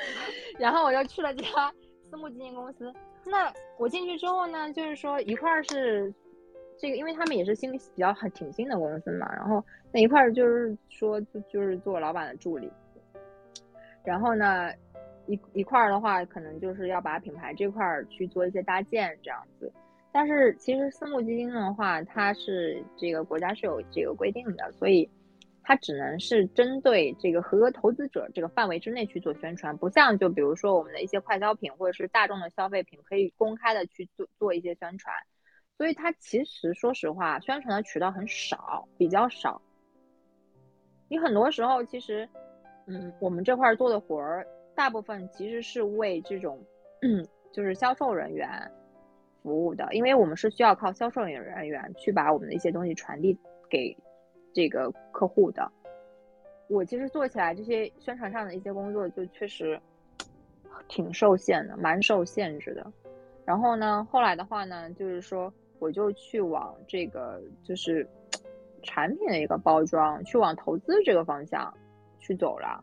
[0.58, 1.44] 然后我就去了家
[2.08, 2.92] 私募基金公司。
[3.24, 6.14] 那我进去之后呢，就是说一块儿是
[6.78, 12.70] 这个，因为他们也是新比较很挺新的公司嘛，然后那一块儿就是说就就是做老板的助理，
[14.04, 14.70] 然后呢
[15.26, 19.72] 一一块儿的话，可能就是要把品牌这块儿去做一些搭建这样子。
[20.12, 25.08] 但是其实私募基金的话，它是这个国家是有这个规定的，所以。
[25.68, 35.12] 它只能是针对这个合格投资者这个范围之内去做宣传，不像就比如说我们的一些快消品或者是大众的消费品，可以公开的去做做一些宣传。
[35.76, 39.60] 所以它其实说实话，宣传的渠道很少，比较少。
[41.08, 42.28] 你很多时候其实，
[42.86, 46.58] 嗯，我们这块做的活儿，大部分其实是为这种，
[47.52, 48.48] 就是销售人员
[49.42, 53.96] 服务的，因为我们是需要靠销售人员去把我们的一些东西传递给。
[54.54, 55.70] 这个客户的，
[56.66, 59.78] 我其实做起来这些宣传上的一些工作，就确实
[60.88, 62.90] 挺受限的，蛮受限制的。
[63.44, 68.06] 然后呢，后来的话呢，就是说我就去往这个就是
[68.82, 71.72] 产品的一个包装，去往投资这个方向
[72.18, 72.82] 去走了，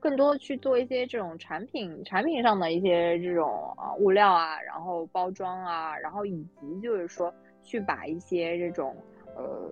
[0.00, 8.96] 更多去做一些这种产品产品上的一些这种啊物料啊，然后包装啊，然后以及就是说去把一些这种
[9.34, 9.70] 呃。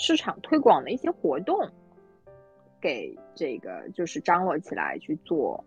[0.00, 1.58] 市场推广的一些活动，
[2.80, 5.64] 给这个就是张罗起来去做，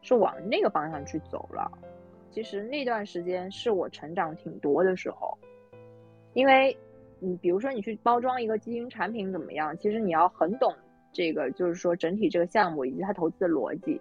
[0.00, 1.70] 是往那个方向去走了。
[2.30, 5.36] 其实那段时间是我成长挺多的时候，
[6.34, 6.76] 因为
[7.18, 10.74] 你比如说你去包装一个基金产品怎么样，其实你要很懂
[11.12, 14.00] 这个，就是说整体这个项目以及它投资的逻辑，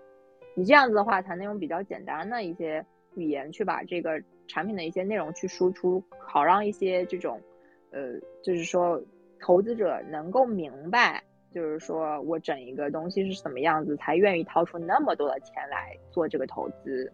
[0.56, 7.40] 你这样子的话才能用比较简单的一些语言去把这个产品的一些内容去输出，好让一些这种
[7.92, 9.02] 呃，就是说。
[9.46, 17.12] 投资者能够明白，就是说我整一个东西是什么样子，才愿意掏出那么多的钱来做这个投资。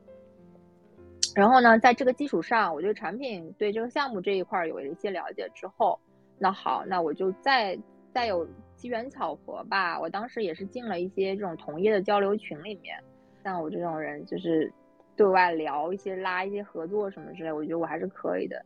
[1.35, 5.99] 然后呢，在这个基础上，我对产品、对这个项目这一块有了一些了解之后，
[6.37, 7.77] 那好，那我就再
[8.13, 12.97] 再有机缘巧合吧，我当时也是进了一些这种同业的交流群里面。
[13.43, 14.71] 像我这种人，就是
[15.15, 18.63] 对外聊一些、拉一些合作什么之类，我觉得我还是可以的。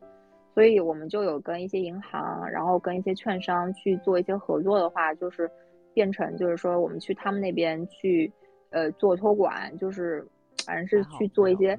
[0.53, 5.49] 所以我们就有跟一些银行，然后跟一些券商去做一些合作的话，就是
[5.93, 8.31] 变成就是说我们去他们那边去，
[8.69, 10.25] 呃，做托管，就是
[10.65, 11.77] 反正是去做一些。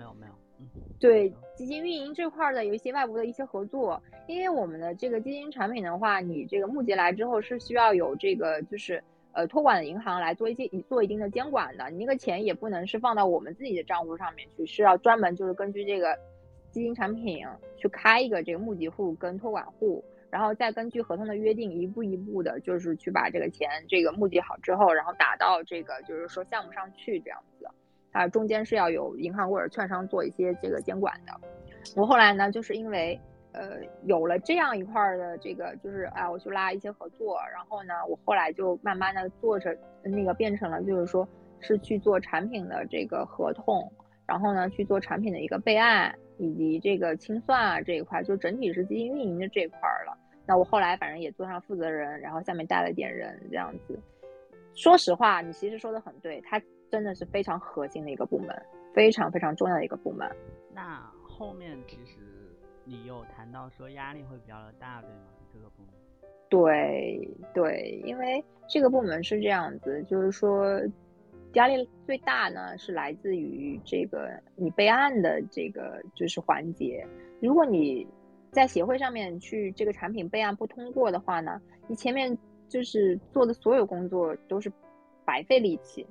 [0.98, 9.02] 对基金运营这块的有一些外部的一些合作，因为我们的这个基金产品的话，你这个募集来之后是需要有这个就是
[9.32, 16.16] 呃托管的银行来做一些做一定的监管的，你那个钱也不能是放到我们自己的账户上面去，是要专门就是根据这个
[16.70, 17.44] 基金产品
[17.76, 27.68] 去开一个这个募集户跟托管户，然后再根据合同的约定一步一步的，就是去把这个钱这个募集好之后，然后打到这个就是说项目上去这样子。
[28.14, 31.32] 啊，中间是要有银行或者券商做一些这个监管的。
[31.96, 33.20] 我后来呢，就是因为
[33.52, 43.92] 呃有了这样一块的这个，就是啊，我去拉一些合作，然后呢，我后来就慢慢的做着那个变成了，就是说是去做产品的这个合同，
[44.26, 50.16] 然后呢去做产品的一个备案以及这个清算啊这一块，就整体是基金运营的这一块了。
[50.46, 53.98] 那我后来反正也做上负责人，然后下面带了点人这样子。
[54.76, 56.62] 说实话，你其实说的很对，他。
[56.94, 58.50] 真的是非常核心的一个部门，
[58.92, 60.30] 非常非常重要的一个部门。
[60.72, 62.20] 那后面其实
[62.84, 65.16] 你有谈到说压力会比较的大，对吗？
[65.52, 65.92] 这个部门。
[66.48, 70.80] 对对，因为这个部门是这样子，就是说
[71.54, 77.04] 压力最大呢是来自于这个你备案的这个就是环节。
[77.42, 78.06] 如果你
[78.52, 84.70] 在协会上面去这个产品备案不通过的话呢，你前面就是做的所有工作都是
[85.24, 86.06] 白费力气。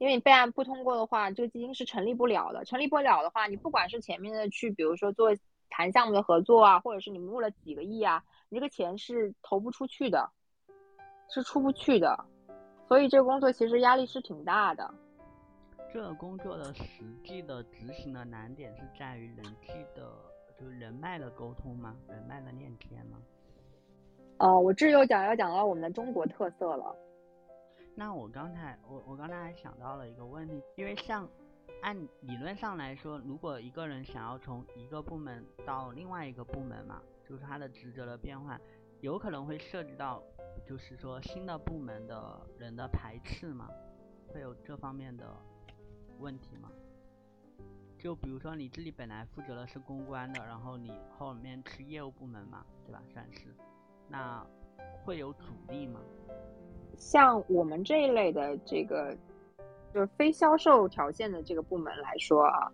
[0.00, 2.64] 因为你备案不通过的话，这个基金是成立不了的。
[2.64, 5.36] 成立不了的话，你不管是前面的去，比如说做
[5.68, 10.30] 谈项目的合作啊，或者是你募了几个亿啊，你这个钱是投不出去的，
[11.28, 12.24] 是出不去的。
[12.88, 14.90] 所以这个工作其实压力是挺大的。
[15.92, 20.10] 这个工作的实际的执行的难点是在于人际的，
[20.58, 21.94] 就是人脉的沟通吗？
[22.08, 23.18] 人脉的链接吗？
[24.38, 26.96] 哦，我这又讲要讲到我们的中国特色了。
[28.00, 31.28] 那我刚才我我刚才还想到了一个问题，因为像
[31.82, 38.58] 按理论上来说，如果一个人想要从一个部门到另外一个部门嘛，就是他的职责的变换，
[39.02, 40.22] 有可能会涉及到，
[40.66, 43.68] 就是说新的部门的人的排斥嘛，
[44.32, 45.36] 会有这方面的
[46.18, 46.72] 问题吗？
[47.98, 53.02] 就比如说你这里本来负责的是公关的，然后你后面去业务部门嘛，对吧？
[53.12, 53.54] 算是，
[54.08, 54.42] 那
[55.04, 56.00] 会有阻力吗？
[57.00, 59.16] 像我们这一类的这个，
[59.92, 62.70] 就是非销售条件的这个部门来说啊，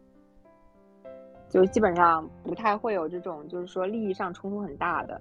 [1.48, 5.18] 就基本上不太会有这种，就是说利益上冲突很大的。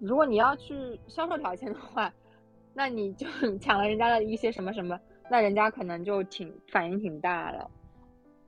[0.00, 2.12] 如果你要去销售条件的话，
[2.74, 3.26] 那你就
[3.58, 4.98] 抢了人家的一些什么什么，
[5.30, 7.70] 那人家可能就挺反应挺大的。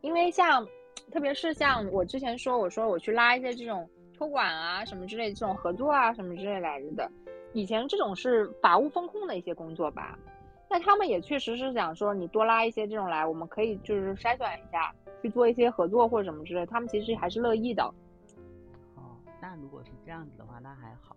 [0.01, 0.67] 因为像，
[1.13, 7.11] 特别是像我之前说，我说我去拉一些这种托管啊什么之类这种合作啊什么之类来着的。
[7.59, 10.17] 以前这种是法务风控的一些工作吧，
[10.71, 17.83] 那他们也确实是想说你多拉一些这种来，我们可以就是筛选一下，去做一些合作或者什么之类，他们其实还是乐意的。
[18.95, 21.17] 哦，那如果是这样子的话，那还好，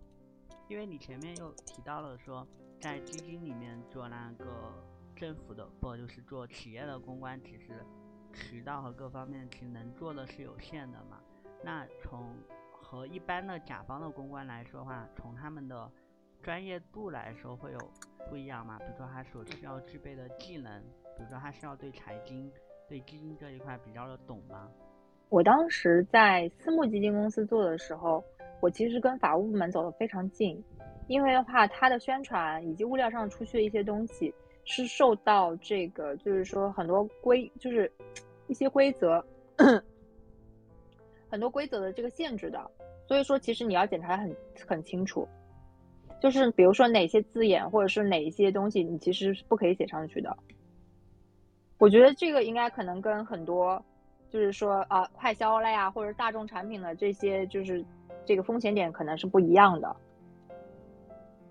[0.67, 2.47] 因为你前面又提到了说，
[2.79, 4.73] 在基金里面做那个
[5.15, 7.85] 政府的，不就是做企业的公关，其实
[8.33, 11.19] 渠道和各方面其实能做的是有限的嘛。
[11.63, 12.33] 那从
[12.71, 15.89] 和一般的甲方的公关来说的话，从他们的
[16.41, 17.79] 专业度来说会有
[18.29, 18.79] 不一样吗？
[18.79, 20.81] 比如说他所需要具备的技能，
[21.15, 22.51] 比如说他需要对财经、
[22.89, 24.69] 对基金这一块比较的懂吗？
[25.29, 28.23] 我当时在私募基金公司做的时候，
[28.59, 30.61] 我其实跟法务部门走得非常近，
[31.07, 34.33] 因为的话，它的宣传以及物料上出去的一些东西
[34.65, 37.91] 是受到这个，就是说很多规，就是
[38.47, 39.23] 一些规则，
[41.29, 42.69] 很多规则的这个限制的，
[43.07, 44.35] 所以说其实你要检查很
[44.67, 45.27] 很清楚。
[46.21, 50.37] 就是比如说哪些字眼或者是哪一些东西，你其实是不可以写上去的。
[51.79, 53.83] 我觉得这个应该可能跟很多，
[54.29, 57.83] 就是说啊快销了呀，或者大众产品的这些，就是
[58.23, 59.95] 这个风险点可能是不一样的。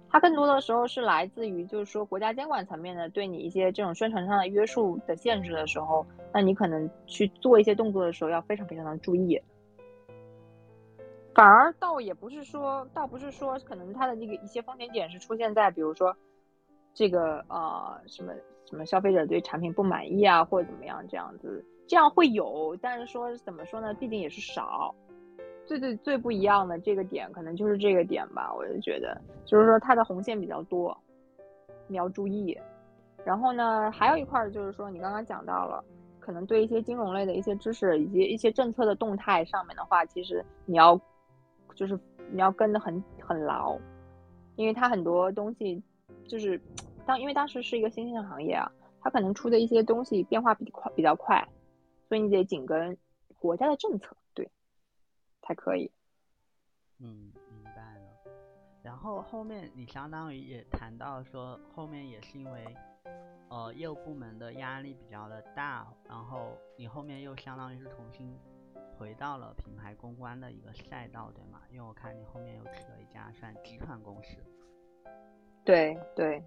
[0.08, 9.40] 它更多的时候是来自于就是说国家监管层面的对你一些这种宣传上的约束的限制的时候，那你可能去做一些动作的时候要非常非常的注意。
[11.40, 16.14] 反而倒也不是说，倒不是说，可能它的那个一些风险点是出现在，比如说，
[16.92, 18.34] 这个呃什么
[18.68, 23.94] 什么消费者对产品不满意啊，或者怎么样这样子，这样会有，但是说怎么说呢？
[23.94, 24.94] 毕竟也是少。
[25.64, 28.52] 最最最不一样的这个点，可能就是这个点吧。
[28.54, 30.94] 我就觉得，就是说它的红线比较多，
[31.86, 32.54] 你要注意。
[33.24, 35.82] 然后呢，还有一块就是说，你刚刚讲到了，
[36.18, 41.00] 可能对一些金融类的一些知识以及一些政策的动态上面的话，其实你要
[41.80, 41.98] 就是
[42.30, 43.78] 你要跟得很很牢，
[44.56, 45.82] 因为它很多东西
[46.28, 46.60] 就是
[47.06, 48.70] 当因为当时是一个新兴的行业啊，
[49.00, 51.42] 它可能出的一些东西变化比快比较快，
[52.06, 52.94] 所以你得紧跟
[53.38, 54.14] 国家的政策。
[54.34, 54.46] 对
[55.40, 55.90] 才可以，
[56.98, 58.32] 嗯，明白了。
[58.82, 62.76] 然后后面你相当于也谈到说，后面也是因为，
[63.48, 68.38] 呃，业务部门的压力比较的大，然后你后面又相当于是重新
[68.96, 71.62] 回到了品牌公关的一个赛道，对吗？
[71.70, 74.36] 因为我看你后面又去了一家算集团公司。
[75.64, 76.42] 对对。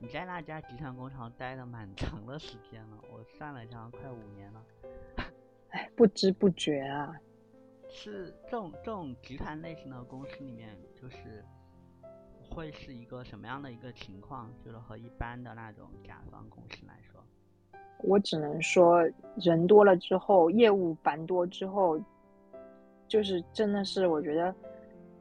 [0.00, 4.64] 你在那家集团工厂待了蛮长的时间了，我算了一下，快五年了。
[5.70, 7.12] 哎，不知不觉啊，
[7.88, 11.44] 是这种这种集团类型的公司里面，就是
[12.48, 14.54] 会是一个什么样的一个情况？
[14.64, 17.17] 就是和一般的那种甲方公司来说，
[17.98, 19.02] 我只能说，
[19.36, 22.00] 人多了之后，业务繁多之后，
[23.08, 24.54] 就是真的是我觉得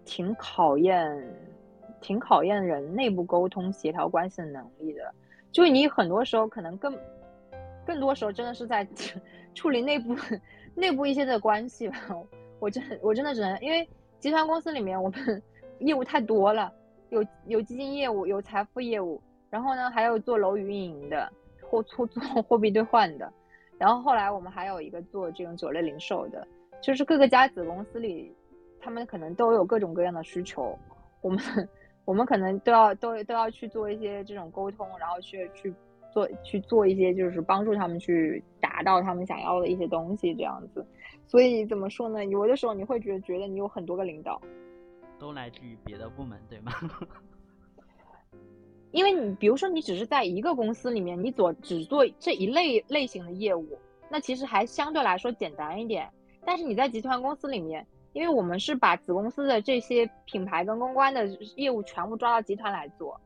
[0.06, 1.06] 挺考验，
[2.02, 5.14] 挺考验人内部沟通协调关系的能力的。
[5.52, 6.98] 就你很多时候可能更。
[7.86, 8.86] 更多时候真的是在
[9.56, 10.14] 处理内部
[10.76, 11.96] 内部一些的关系吧，
[12.60, 13.88] 我真我真的只能因为
[14.20, 15.42] 集团公司里面我们
[15.80, 16.70] 业务太多了，
[17.12, 21.32] 有有基金业务，有财富业务，然后呢还有做楼宇运营的，
[21.70, 23.32] 或做做 货币兑换的，
[23.78, 26.48] 然后后来我们还有一个做这种酒类零售的，
[26.82, 28.34] 就是各个家子公司里，
[28.80, 30.78] 他们可能都有各种各样的需求，
[31.22, 31.40] 我们
[32.06, 35.74] 我们可能都要都都要去做一些这种沟通，然后去去。
[36.14, 40.84] 做去做一些，就是帮助他们去达到他们想要的一些东西，这样子。
[41.28, 42.26] 所以怎么说呢？
[42.26, 44.42] 有的时候你会觉得觉得你有很多个领导，
[45.20, 46.72] 都来自于别的部门，对吗？
[48.92, 53.78] 因为你比如说你只是在一个公司里面，你做只做这一类类型的业务，
[54.10, 56.10] 那其实还相对来说简单一点。
[56.46, 63.20] 但是你在集团公司里面，因为我们是把子公司的这些品牌跟公关的业务全部抓到集团来做。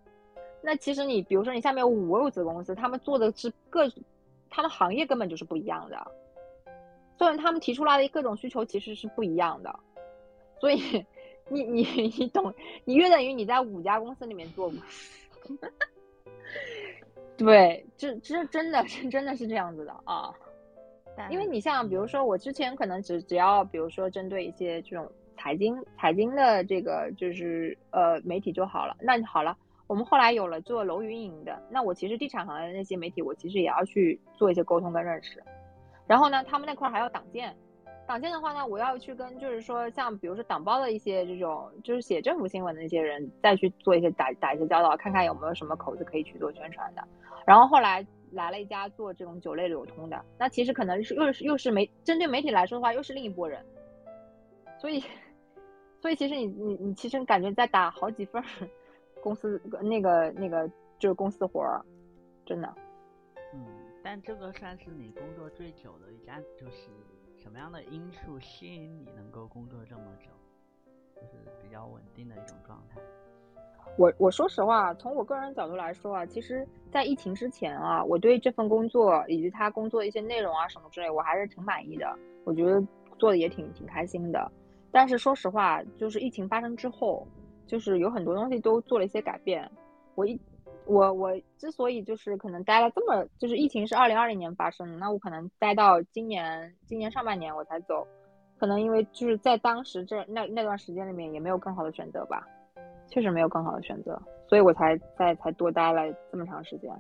[0.64, 3.88] 那其实你比如说你下面有五个子公司，他们做的是各，
[4.50, 6.12] 他们行业根本就是不一样的，
[7.18, 9.80] 所以他们提出来的各种需求其实是不一样的，
[10.60, 11.06] 所以
[11.50, 11.84] 你你
[12.18, 12.54] 你懂，
[12.86, 14.78] 你约等于你在五家公司里面做过，
[17.38, 20.34] 对，这这真的是真的是这样子的啊，
[21.30, 29.58] 因为你像比如说我之前可能只只要比如说针对一些这种财经财经的这个就是呃媒体就好了，那好了。
[29.88, 35.44] 我们后来有了做楼运营的，那我其实地产行业的那些媒体，我其实也要去做一些沟通跟认识。
[36.08, 37.54] 然后呢，他们那块还要党建，
[38.12, 47.02] 党建的话呢，我要去跟就是说像比如说党报的一些这种就是写政府新闻的那些人，再去做一些打打一些交道，看看有没有什么口子可以去做宣传的。
[47.46, 53.66] 然后后来来了一家做这种酒类流通的，那其实可能是又是又是媒针对媒体来说的话，又是另一拨人。
[54.78, 55.02] 所以，
[56.02, 58.44] 所以其实你你你其实感觉在打好几份。
[59.24, 61.80] 公司那个那个就是公司活儿，
[62.44, 62.74] 真的。
[63.54, 63.64] 嗯，
[64.04, 66.90] 但这个算是你工作最久的一家，就是
[67.42, 70.30] 什么样的因素吸引你能够工作这么久，
[71.16, 73.02] 就是比较稳定的一种状态。
[73.98, 82.80] 我我说实话，从我个人角度来说啊，其实，在疫情之前啊，我对这份工作以及他工作一些内容啊什么之类，我还是挺满意的，我觉得
[83.18, 84.52] 做的也挺挺开心的。
[84.92, 87.28] 但是说实话，就是疫情发生之后。
[87.68, 89.72] 就是有很多东西都做了一些改变，
[90.16, 90.38] 我一
[90.92, 98.06] 我我之所以就是可能待了这么，就是疫情是二零二零年发生的，那我可能待到今年今年上半年我才走，
[98.60, 102.46] 可能因为就是在当时这那那段时间里面也没有更好的选择吧，
[103.08, 106.92] 确实没有更好的选择，所以我才在才多待了这么长时间。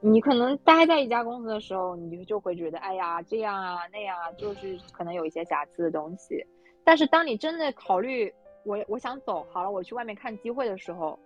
[0.00, 6.46] 你可能待在一家公司的时候，你就会觉得哎呀这样啊那样啊，就是可能有一些瑕疵的东西，
[6.84, 8.32] 但是当你真的考虑。
[8.62, 11.18] 我我想走好了，我去外面看机会的时候，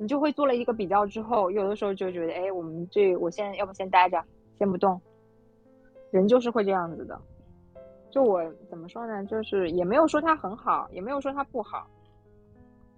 [0.00, 4.24] 你就会做了一个比较之后，有的时候就觉得，哎，我们这我现在要不先待着，
[4.56, 4.98] 先不动。
[6.10, 7.20] 人就是会这样子的，
[8.10, 9.22] 就我怎么说呢？
[9.26, 11.86] 就是也没有说他很好，也没有说他不好，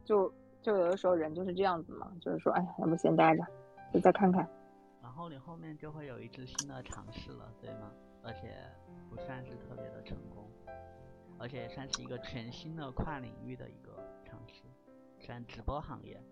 [0.05, 0.33] 就
[0.63, 3.45] 就有的时候人就是这样子嘛，就是说，哎，要不先待着，
[3.93, 4.49] 就再看看。
[5.03, 7.91] 然后你后面就会有一次新的尝试了，对吗？
[8.23, 8.55] 而且
[9.11, 10.49] 不算是特别的成功。
[11.41, 13.91] 而且算是一个全新的跨领域的一个
[14.25, 14.63] 尝试，
[15.19, 16.23] 算直播行业。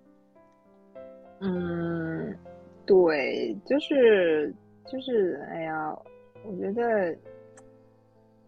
[1.41, 2.37] 嗯，
[2.85, 4.55] 对，就是
[4.87, 5.97] 就是哎呀，
[6.45, 7.17] 我觉得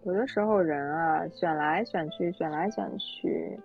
[0.05, 3.59] 有的时候人啊，选来选去，选来选去，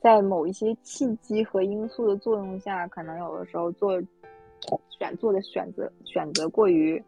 [0.00, 4.00] 在某一些契机和因素的作用下，可能有的时候做
[4.90, 7.02] 选做的选择选择过于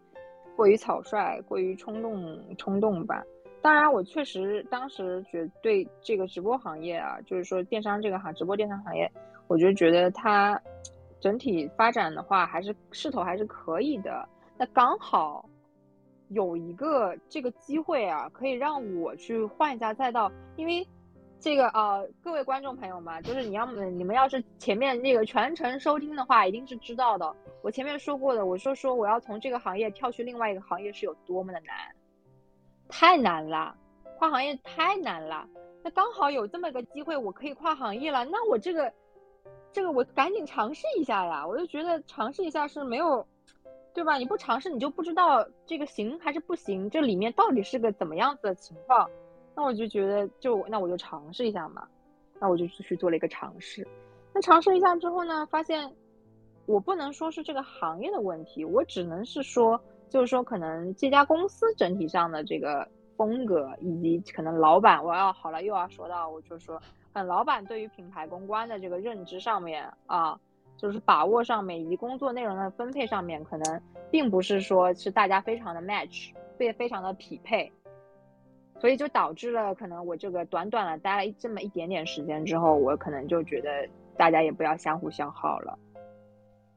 [0.57, 3.23] 过于草率，过于冲动冲动吧。
[3.63, 9.11] 当然，我确实当时觉对这个直播行业啊，就是说电商这个行直播电商行业，
[9.49, 10.61] 我就觉得它
[11.21, 14.29] 整体发展的话，还是势头还是可以的。
[14.57, 15.49] 那刚好
[16.29, 20.87] 有一个这个机会啊，可以让我去换一下赛道，因为
[21.39, 27.35] 这个啊，各位观众朋友们，就是你要你们要是前面那个全程收听的话，一定是知道的。
[27.63, 31.77] 我前面说过的，我说说我要从这个行业跳去另外一个行业是有多么的难。
[32.89, 33.75] 太难了，
[34.19, 35.49] 跨行业太难了。
[35.83, 38.25] 那刚好有这么个机会，我可以跨行业了。
[38.27, 38.93] 那我这个，
[39.73, 41.47] 这个我赶紧尝试一下呀！
[41.47, 43.27] 我就觉得尝试一下是没有，
[43.95, 44.17] 对吧？
[44.17, 49.09] 你不尝试，你就不知道这个行还是不行，这里面到底是个怎么样子的情况。
[49.55, 51.87] 那我就觉得，就那我就尝试一下嘛。
[52.39, 53.87] 那我就去做了一个尝试。
[54.33, 55.93] 那尝试一下之后呢，发现
[56.67, 59.81] 我不能说是这个行业的问题，我只能是说。
[60.09, 62.85] 就是说，可能这家公司整体上的这个
[63.17, 66.83] 风格，以及可能老板，我要好了又要说到，我就说，
[67.13, 70.39] 嗯，老板对于品牌公关的这个认知上面啊，
[70.77, 73.81] 就是把握上面，以及工作内容的分配上面，可能
[74.11, 77.71] 并不是说是大家非常的 match，非非常的匹配，
[78.79, 85.79] 所以就导致了可能我这个短短的待了这么一点点时间之后，我可能就觉得大家也不要相互消耗了。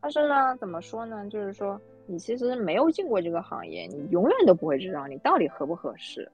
[0.02, 1.28] 但是呢，怎么说呢？
[1.30, 1.80] 就是说。
[2.06, 6.30] 你其实没有进过这个行业，你永远都不会知道你到底合不合适，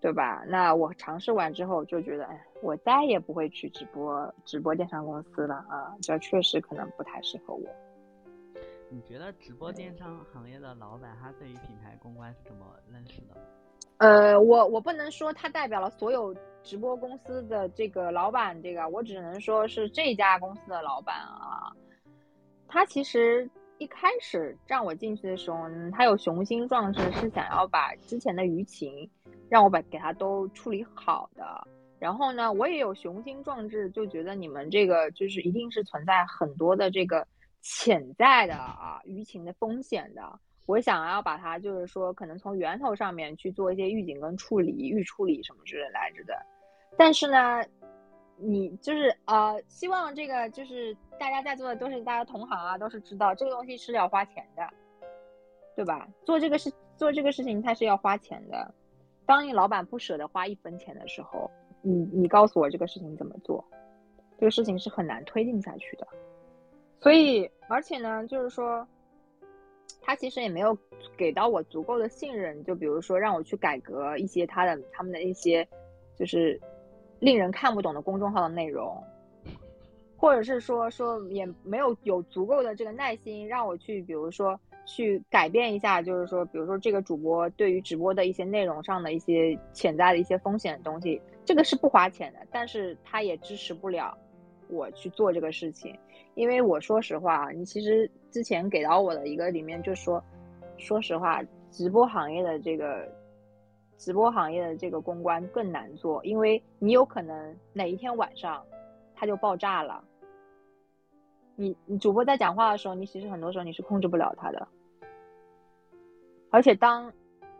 [0.00, 0.42] 对吧？
[0.46, 5.94] 那我尝试完之后就觉得，哎，我再也不会去直播直播电商公司了啊！
[6.00, 7.68] 这确实可能不太适合我。
[8.88, 13.36] 你觉得直播电商行业的老板他对于品牌公关是怎么认识的？
[13.98, 21.70] 呃，我我不能说他代表了所有直播公司的这个老板，这个我只能说是这家公司的老板啊，
[22.66, 23.48] 他其实。
[23.80, 29.08] 一开始让我进去的时候，他有雄心壮志，是想要把之前的舆情
[29.48, 31.66] 让我把给他都处理好的。
[31.98, 37.26] 然后呢，我也有雄心壮志，就觉得你们这个就是一定是存在很多的这个
[37.62, 40.38] 潜在的啊舆情的风险的。
[40.66, 46.34] 我想要把它就是说，可能从源头上面去做一些预警跟处理、预处理什么之类来着的。
[46.98, 47.64] 但是呢。
[48.42, 54.66] 你就是呃，希望这个就是大家在座的都是大家同行啊，都是知道这个东西是要花钱的，
[55.76, 56.08] 对吧？
[56.24, 58.74] 做这个事做这个事情它是要花钱的。
[59.26, 61.50] 当你老板不舍得花一分钱的时候，
[61.82, 63.62] 你你告诉我这个事情怎么做？
[64.38, 66.06] 这个事情是很难推进下去的。
[66.98, 68.86] 所以，而且呢，就是说，
[70.00, 70.76] 他其实也没有
[71.16, 75.68] 给到我足够的信任，就比如说让我去改革一些他的他们的一些
[76.16, 76.58] 就是。
[77.20, 78.96] 令人看不懂的公众号的内容，
[80.16, 94.16] 或者是说说也没有有足够的这个耐心让我去，比如说去改变一下，就是说，比如说这个主播对于直播的一些内容上的一些潜在的一些风险的东西，这个是不花钱的，但是他也支持不了
[94.68, 95.94] 我去做这个事情，
[96.34, 100.24] 因为我说实话啊，你其实之前给到我的一个里面就说，
[100.78, 103.06] 说实话，直播行业的这个。
[104.00, 108.64] 直播行业的这个公关更难做，因为你有可能哪一天晚上，
[109.14, 110.02] 它就爆炸了。
[111.54, 114.66] 你你主播在讲话的时候，你其实很多时候你是控制不了他的。
[116.48, 117.12] 而且当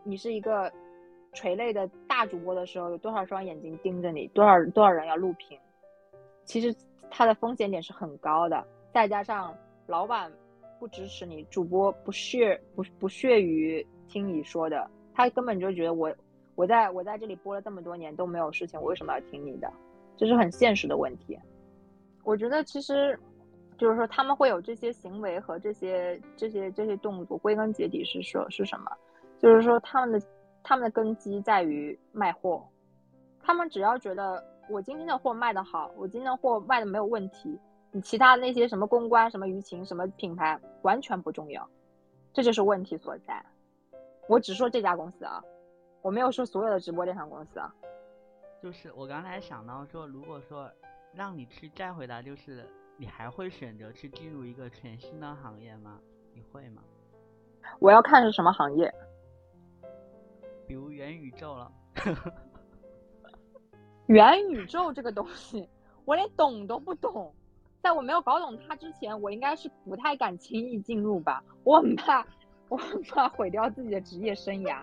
[0.03, 0.69] 你是一个
[1.31, 5.55] 垂泪的大主播的时候，有多少双眼睛盯着你，多少多少人要录屏，
[6.43, 6.75] 其实
[7.11, 8.65] 它的风险点是很高的。
[8.91, 10.31] 再加上老板
[10.79, 16.11] 不支持你，主播不屑不不屑于听你说的，他根本就觉得我。
[16.61, 19.67] 我在我在这里播了这么多年都没有事情，我为什么要听你的？
[20.15, 21.35] 这是很现实的问题。
[22.23, 23.19] 我觉得其实，
[23.79, 28.91] 就是说他们会有这些行为和这些这些这些动作，归根结底是说是什么？
[29.39, 30.27] 就是说他们的
[30.61, 32.63] 他们的根基在于卖货。
[33.41, 37.59] 他们只要觉得我今天的货卖得好，我今天的货卖的没有问题，
[37.91, 41.67] 你其他那些什么公关、什么舆情、什么品牌完全不重要，
[42.31, 43.43] 这就是问题所在。
[44.27, 45.43] 我只说这家公司啊。
[46.01, 47.73] 我没有说所有的直播电商公司啊，
[48.61, 50.69] 就是我刚才想到说，如果说
[51.13, 55.99] 让你去再回答，就是你还会选择去进入一个全新的行业吗？
[56.33, 56.81] 你会吗？
[57.79, 58.91] 我要看是什么行业，
[60.67, 61.71] 比如元宇宙了。
[64.07, 65.69] 元宇宙这个东西，
[66.05, 67.31] 我连懂都不懂，
[67.83, 72.25] 在我没有搞懂它之前，我应该是不太敢轻易进入吧，我很怕。
[72.69, 74.81] 我很怕毁掉自己的职业生涯。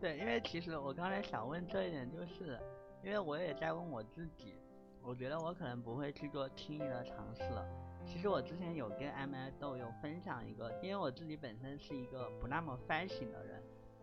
[0.00, 2.58] 对，因为其实我刚才想问这一点，就是
[3.02, 4.54] 因为我也在问我自己，
[5.02, 7.66] 我觉得我可能不会去做轻易的尝试了。
[8.06, 13.60] 其实我之前有跟 M I 豆有分享一个，因为我自己本身是一个不那么 fashion 的人，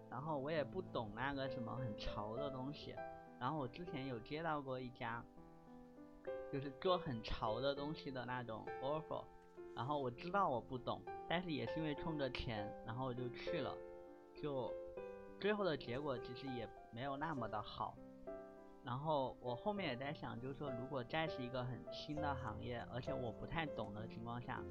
[0.09, 2.93] 然后我也不懂那个什么很潮的东西，
[3.39, 5.23] 然后我之前有接到过一家，
[6.51, 9.23] 就是做很潮的东西的那种 offer，
[9.73, 13.73] 然后我知道我不懂，但是也是因为冲着钱，然后我就去了，
[14.35, 14.73] 就。
[15.39, 17.97] 最后的结果其实也没有那么的好，
[18.83, 24.63] 然后我后面也在想，就是说如果再是一个很新的行业，而且我不太懂的情况下，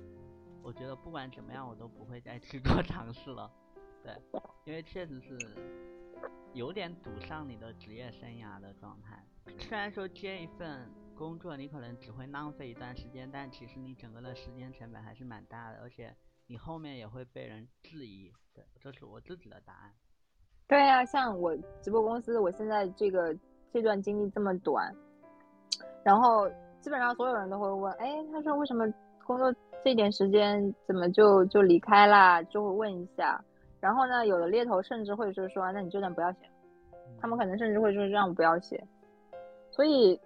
[0.63, 3.51] 我觉得不管怎么样我都不会再去 做尝试了，
[4.03, 4.17] 对，
[4.65, 5.39] 因为确实是
[6.53, 9.25] 有点堵上你的职业生涯的状态。
[9.59, 19.95] 虽然说接一份工作你可能只会浪费一段时间，但其实你整个的时间成本还是蛮大的，而且你后面也会被人质疑，对，这是我自己的答案。
[20.67, 23.37] 对呀，像我直播公司，我现在这个
[23.73, 24.93] 这段经历这么短，
[26.03, 26.49] 然后
[26.81, 28.87] 基本上所有人都会问，哎，他说为什么
[29.27, 29.55] 工作
[29.85, 32.43] 这点时间怎么就就离开啦？
[32.45, 33.43] 就会问一下。
[33.79, 36.39] 然后呢，有的猎头甚至会就是说，那你这段不要写，
[37.21, 38.83] 他们可能甚至会说让我不要写。
[39.71, 40.19] 所以，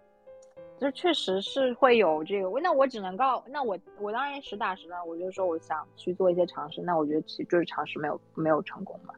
[0.79, 2.49] 就确实是会有这个。
[2.61, 6.81] 那我只能告，那我我当然实打实的，我就说我想去做一些尝试。
[6.81, 9.13] 那我觉得其实就是尝试没有没有成功嘛。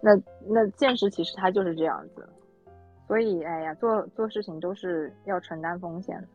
[0.00, 0.14] 那
[0.46, 2.28] 那现实其实它就是这样子，
[3.06, 6.28] 所以哎呀，做做事情都是要承担风险的。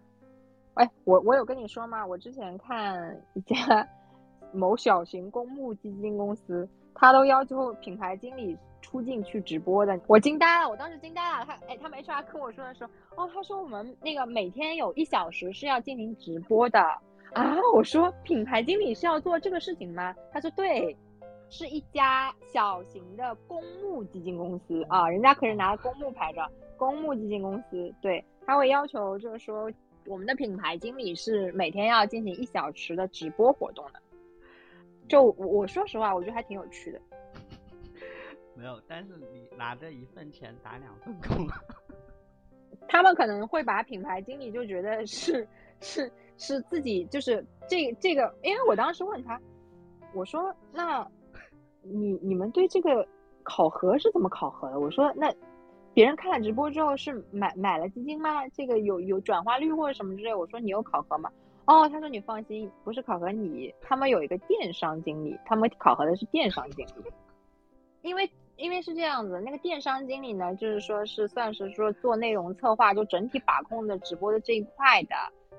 [0.76, 2.06] 哎，我我有跟你说吗？
[2.06, 3.88] 我之前看一家
[4.52, 11.46] 某小型公募基金公司，他都要求品牌经理出镜去直播的，我惊呆了，我当时惊呆了。
[11.46, 16.80] 他哎，他们 HR 跟我说的时候，哦，他说我们那个每天有一小时是要进行直播的
[17.34, 17.58] 啊。
[17.74, 20.14] 我说品牌经理是要做这个事情吗？
[20.32, 20.98] 他说对。
[21.54, 29.72] 是一家小型的公募基金公司啊，人家可是拿了公募牌照，公募基金公司，对他会要求，就是说
[30.08, 34.02] 我们的品牌经理是每天要进行一小时的直播活动的。
[35.08, 37.00] 就我说实话，我觉得还挺有趣的。
[38.58, 41.48] 没有，但是你拿着一份钱打两份工。
[42.90, 45.48] 他们可能会把品牌经理就觉得是
[45.82, 49.40] 是是自己就是这这个，因为我当时问他，
[50.16, 51.08] 我说那。
[51.84, 53.06] 你你们对这个
[53.44, 54.80] 考核是怎么考核的？
[54.80, 55.34] 我说那
[55.94, 58.48] 别人看了直播之后是买买了基金吗？
[58.50, 60.34] 这个有有转化率或者什么之类？
[60.34, 61.30] 我说你有考核吗？
[61.66, 67.12] 哦，他说你放心，不是考核你，他们有一个电商经理，他们考核的是电商经理。
[68.02, 75.16] 因为因为是这样子，那个电商经理呢，就是说是算是说做内容策划，就整体把控的直播的这一块的，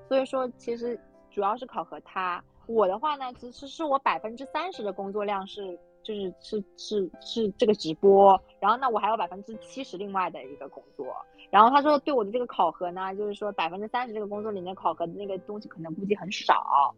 [0.07, 0.99] 所以说其实
[1.31, 2.43] 主要是考核他。
[2.67, 5.79] 我的话呢，其实是我百分之三十的工作量是。
[6.05, 11.07] 就是是是是这个直播，然后那我还有百分之七十另外的一个工作，
[11.49, 16.93] 然后他说对我的这个考核呢，就是说百分之三十这个工作里面考核的那个东西可能估计很少，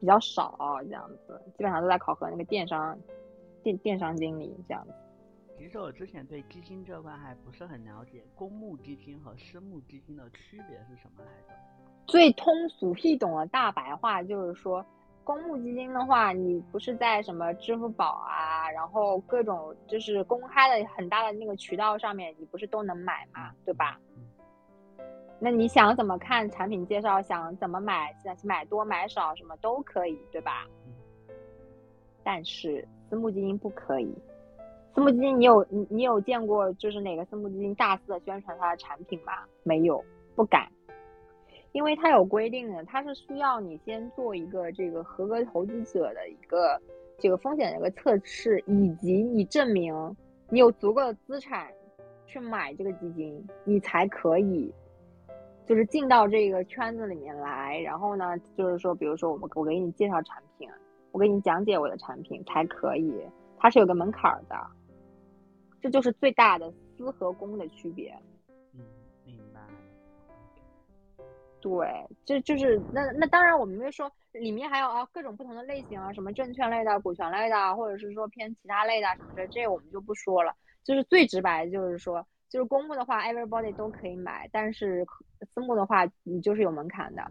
[0.00, 2.98] 比较少这样子，基本上都在考核那个电商
[3.62, 4.92] 电电商经理这样子。
[5.56, 11.54] 其实我之前对基金这块还不是很了解，公募基金和私募基金的区别是什么来着？
[12.08, 14.84] 最通俗易懂的大白话就是说。
[15.30, 23.52] 公募基金的话，你不是在什么支付宝啊，然后各种就是公开的很大的那个渠道上面，你不是都能买吗？
[23.64, 23.96] 对吧？
[25.38, 30.66] 那你想怎么看产品介绍，想怎么买，想买多买少什么都可以，对吧？
[32.24, 34.12] 但是私募基金不可以。
[34.92, 39.32] 私募基金，你有你你有见过就是哪个私募基金大肆的宣传它的产品吗？
[39.62, 40.04] 没有，
[40.34, 40.66] 不敢。
[41.72, 46.80] 因为它有规定的，它是需要你先做一个这个合格投资者的一个
[47.18, 49.94] 这个风险的一个测试，以及你证明
[50.48, 51.70] 你有足够的资产
[52.26, 54.74] 去买这个基金，你才可以
[55.64, 57.78] 就是进到这个圈子里面来。
[57.78, 60.68] 然后呢，就是说，比如说我我给你介绍产品，
[61.12, 63.14] 我给你讲解我的产品才可以，
[63.56, 64.56] 它是有个门槛的，
[65.80, 68.12] 这就是最大的私和公的区别。
[71.60, 71.86] 对，
[72.24, 80.54] 这就是那那当然，我们没说里面还有啊各种不同的类型啊，什么证券类的、股权类的，或者是说偏其他类的什么的，这我们就不说了。
[80.82, 85.06] 就是最直白的，就是说，就是公募的话，everybody 都可以买，但是
[85.52, 87.22] 私募的话，你就是有门槛的，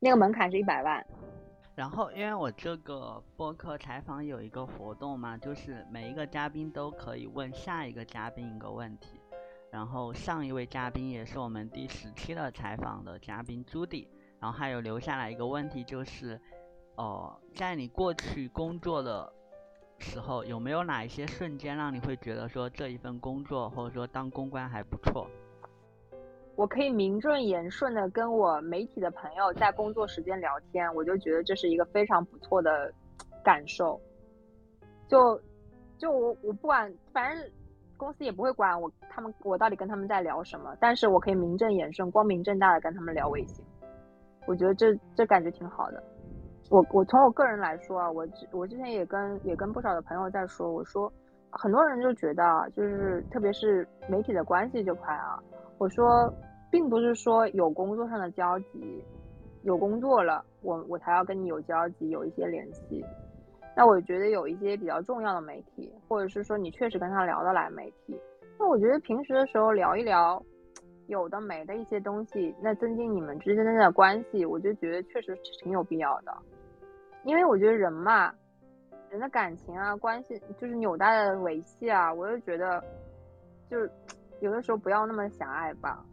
[0.00, 1.06] 那个门槛是一百万。
[1.76, 9.19] 然后，因为我这个播客采访有一个活动嘛，就是每一个嘉宾都可以问下一个嘉宾一个问题。
[9.70, 14.08] 然后上一位嘉宾也是我们第十期的采访的嘉宾朱迪，
[14.40, 16.40] 然后还有留下来一个问题就是，
[16.96, 19.32] 哦，在你过去工作的
[19.98, 25.28] 时候，有没有哪一些瞬间让你会觉得说这一份工作或者说当公关还不错？
[26.56, 32.92] 我可以名正言顺的跟我媒体的朋友在工作时间聊天，我就觉得这是一个非常不错的
[33.42, 33.98] 感受。
[35.08, 35.40] 就
[35.96, 37.50] 就我我不管，反正
[38.00, 43.62] 公司也不会管我他们我到底跟他们在聊什么，但是我可以名正言顺、光明正大的跟他们聊微信。
[44.46, 46.02] 我觉得这这感觉挺好的。
[46.70, 51.12] 我我从我个人来说啊，我我之前也跟也跟不少的朋友在说，我说
[51.50, 55.38] 很多人就觉得啊，就是特别是媒体的关系这块啊，
[55.76, 56.32] 我说
[56.70, 59.04] 并不是说有工作上的交集，
[59.62, 63.04] 有工作了我我才要跟你有交集，有一些联系。
[63.76, 68.20] 那我觉得有一些比较重要的媒体，或者是说你确实跟他聊得来媒体，
[68.58, 70.42] 那我觉得平时的时候聊一聊
[71.06, 76.36] 有的没的一些东西，那增进你们之间的关系，我就觉得确实挺有必要的。
[77.24, 78.32] 因为我觉得人嘛，
[79.10, 82.82] 人的感情啊，关系就是纽带的维系啊，我就觉得，
[83.70, 83.90] 就是
[84.40, 86.04] 有的时候不要那么狭隘吧。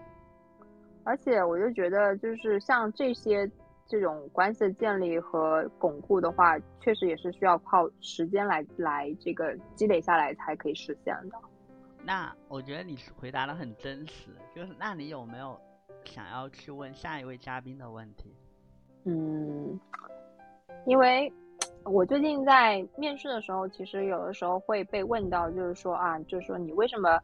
[1.03, 3.49] 而且我就觉得，就是像这些
[3.87, 11.37] 这种关系的建立和巩固的话，确实也是需要靠时间来来这个积累下来才可以实现的。
[12.03, 15.59] 那我觉得你回答的很真实，就是那你有没有
[16.03, 18.35] 想要去问下一位嘉宾的问题？
[19.05, 19.79] 嗯。
[20.85, 21.31] 因为
[21.83, 27.19] 我最近在面试的时候，其实有的时候会被问到，就是说啊，就是说你为什么？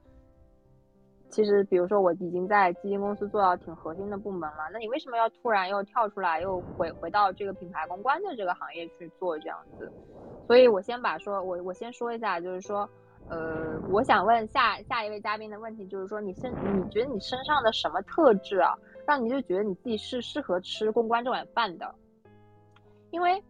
[1.34, 9.92] 其实，比如说我已经在基金公司做到挺核心的部门了，那你为什么要突然又跳出来，又回回到这个品牌公关的这个行业去做这样子？
[10.46, 12.88] 所以我先把说，我我先说一下，就是说，
[13.30, 18.72] 呃，我想问下下一位嘉宾的问题，就是说你身你觉得你身上的什么特质啊，
[19.08, 21.96] 让你就觉得你自己是适合吃公关这碗饭的？
[23.10, 23.44] 因为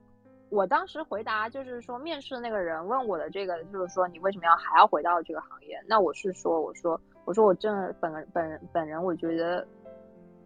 [0.50, 5.78] 我当时回答就是说，面试的那个人问我的这个，就是说你为什么要还要回到这个行业？
[5.86, 9.66] 那我是说，我说，我说我真的本本人本人，我觉得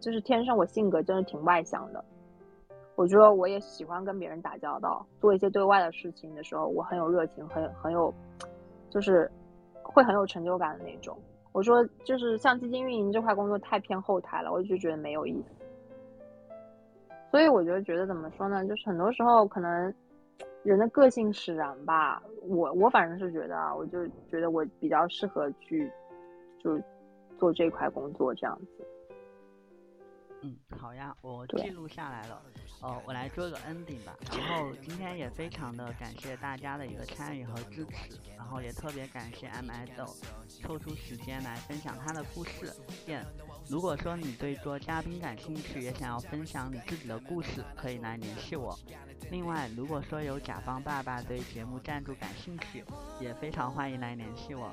[0.00, 2.04] 就是天生我性格真的挺外向的。
[2.94, 8.12] 我说我也喜欢跟别人打交道，做一些对外的事情的时候，我很有热情，很很有，
[8.90, 9.30] 就是
[9.82, 11.16] 会很有成就感的那种。
[11.52, 15.54] 我说就是像基金运营这块工作太偏后台了，我就觉得没有意思。
[17.30, 18.66] 所以我就觉得怎么说呢？
[18.66, 19.92] 就是很多时候可能
[20.62, 22.22] 人的个性使然吧。
[22.48, 25.90] 我我反正是觉得啊，我就觉得我比较适合去
[26.62, 26.80] 就
[27.38, 28.86] 做这块工作这样子。
[30.40, 32.40] 嗯，好呀，我记录下来了。
[32.80, 34.16] 哦，我来做个 ending 吧。
[34.30, 40.04] 然后今天也非常的感谢大家的一个参与和支持，然后也特别感谢 M I 豆
[40.46, 42.72] 抽出时间来分享他的故事。
[43.04, 43.26] 见。
[43.68, 48.78] 如果说你对做嘉宾感兴趣，也想要分享你自己的故事，可以来联系我。
[49.32, 52.84] 另外，如果说有甲方爸爸对节目赞助感兴趣，
[53.20, 54.72] 也非常欢迎来联系我。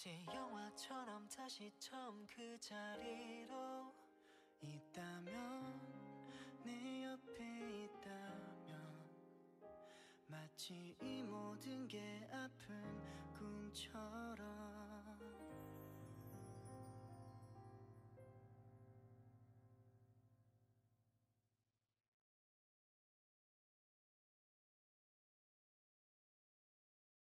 [0.00, 3.67] 치 영화처럼 다시 처음 그 자리로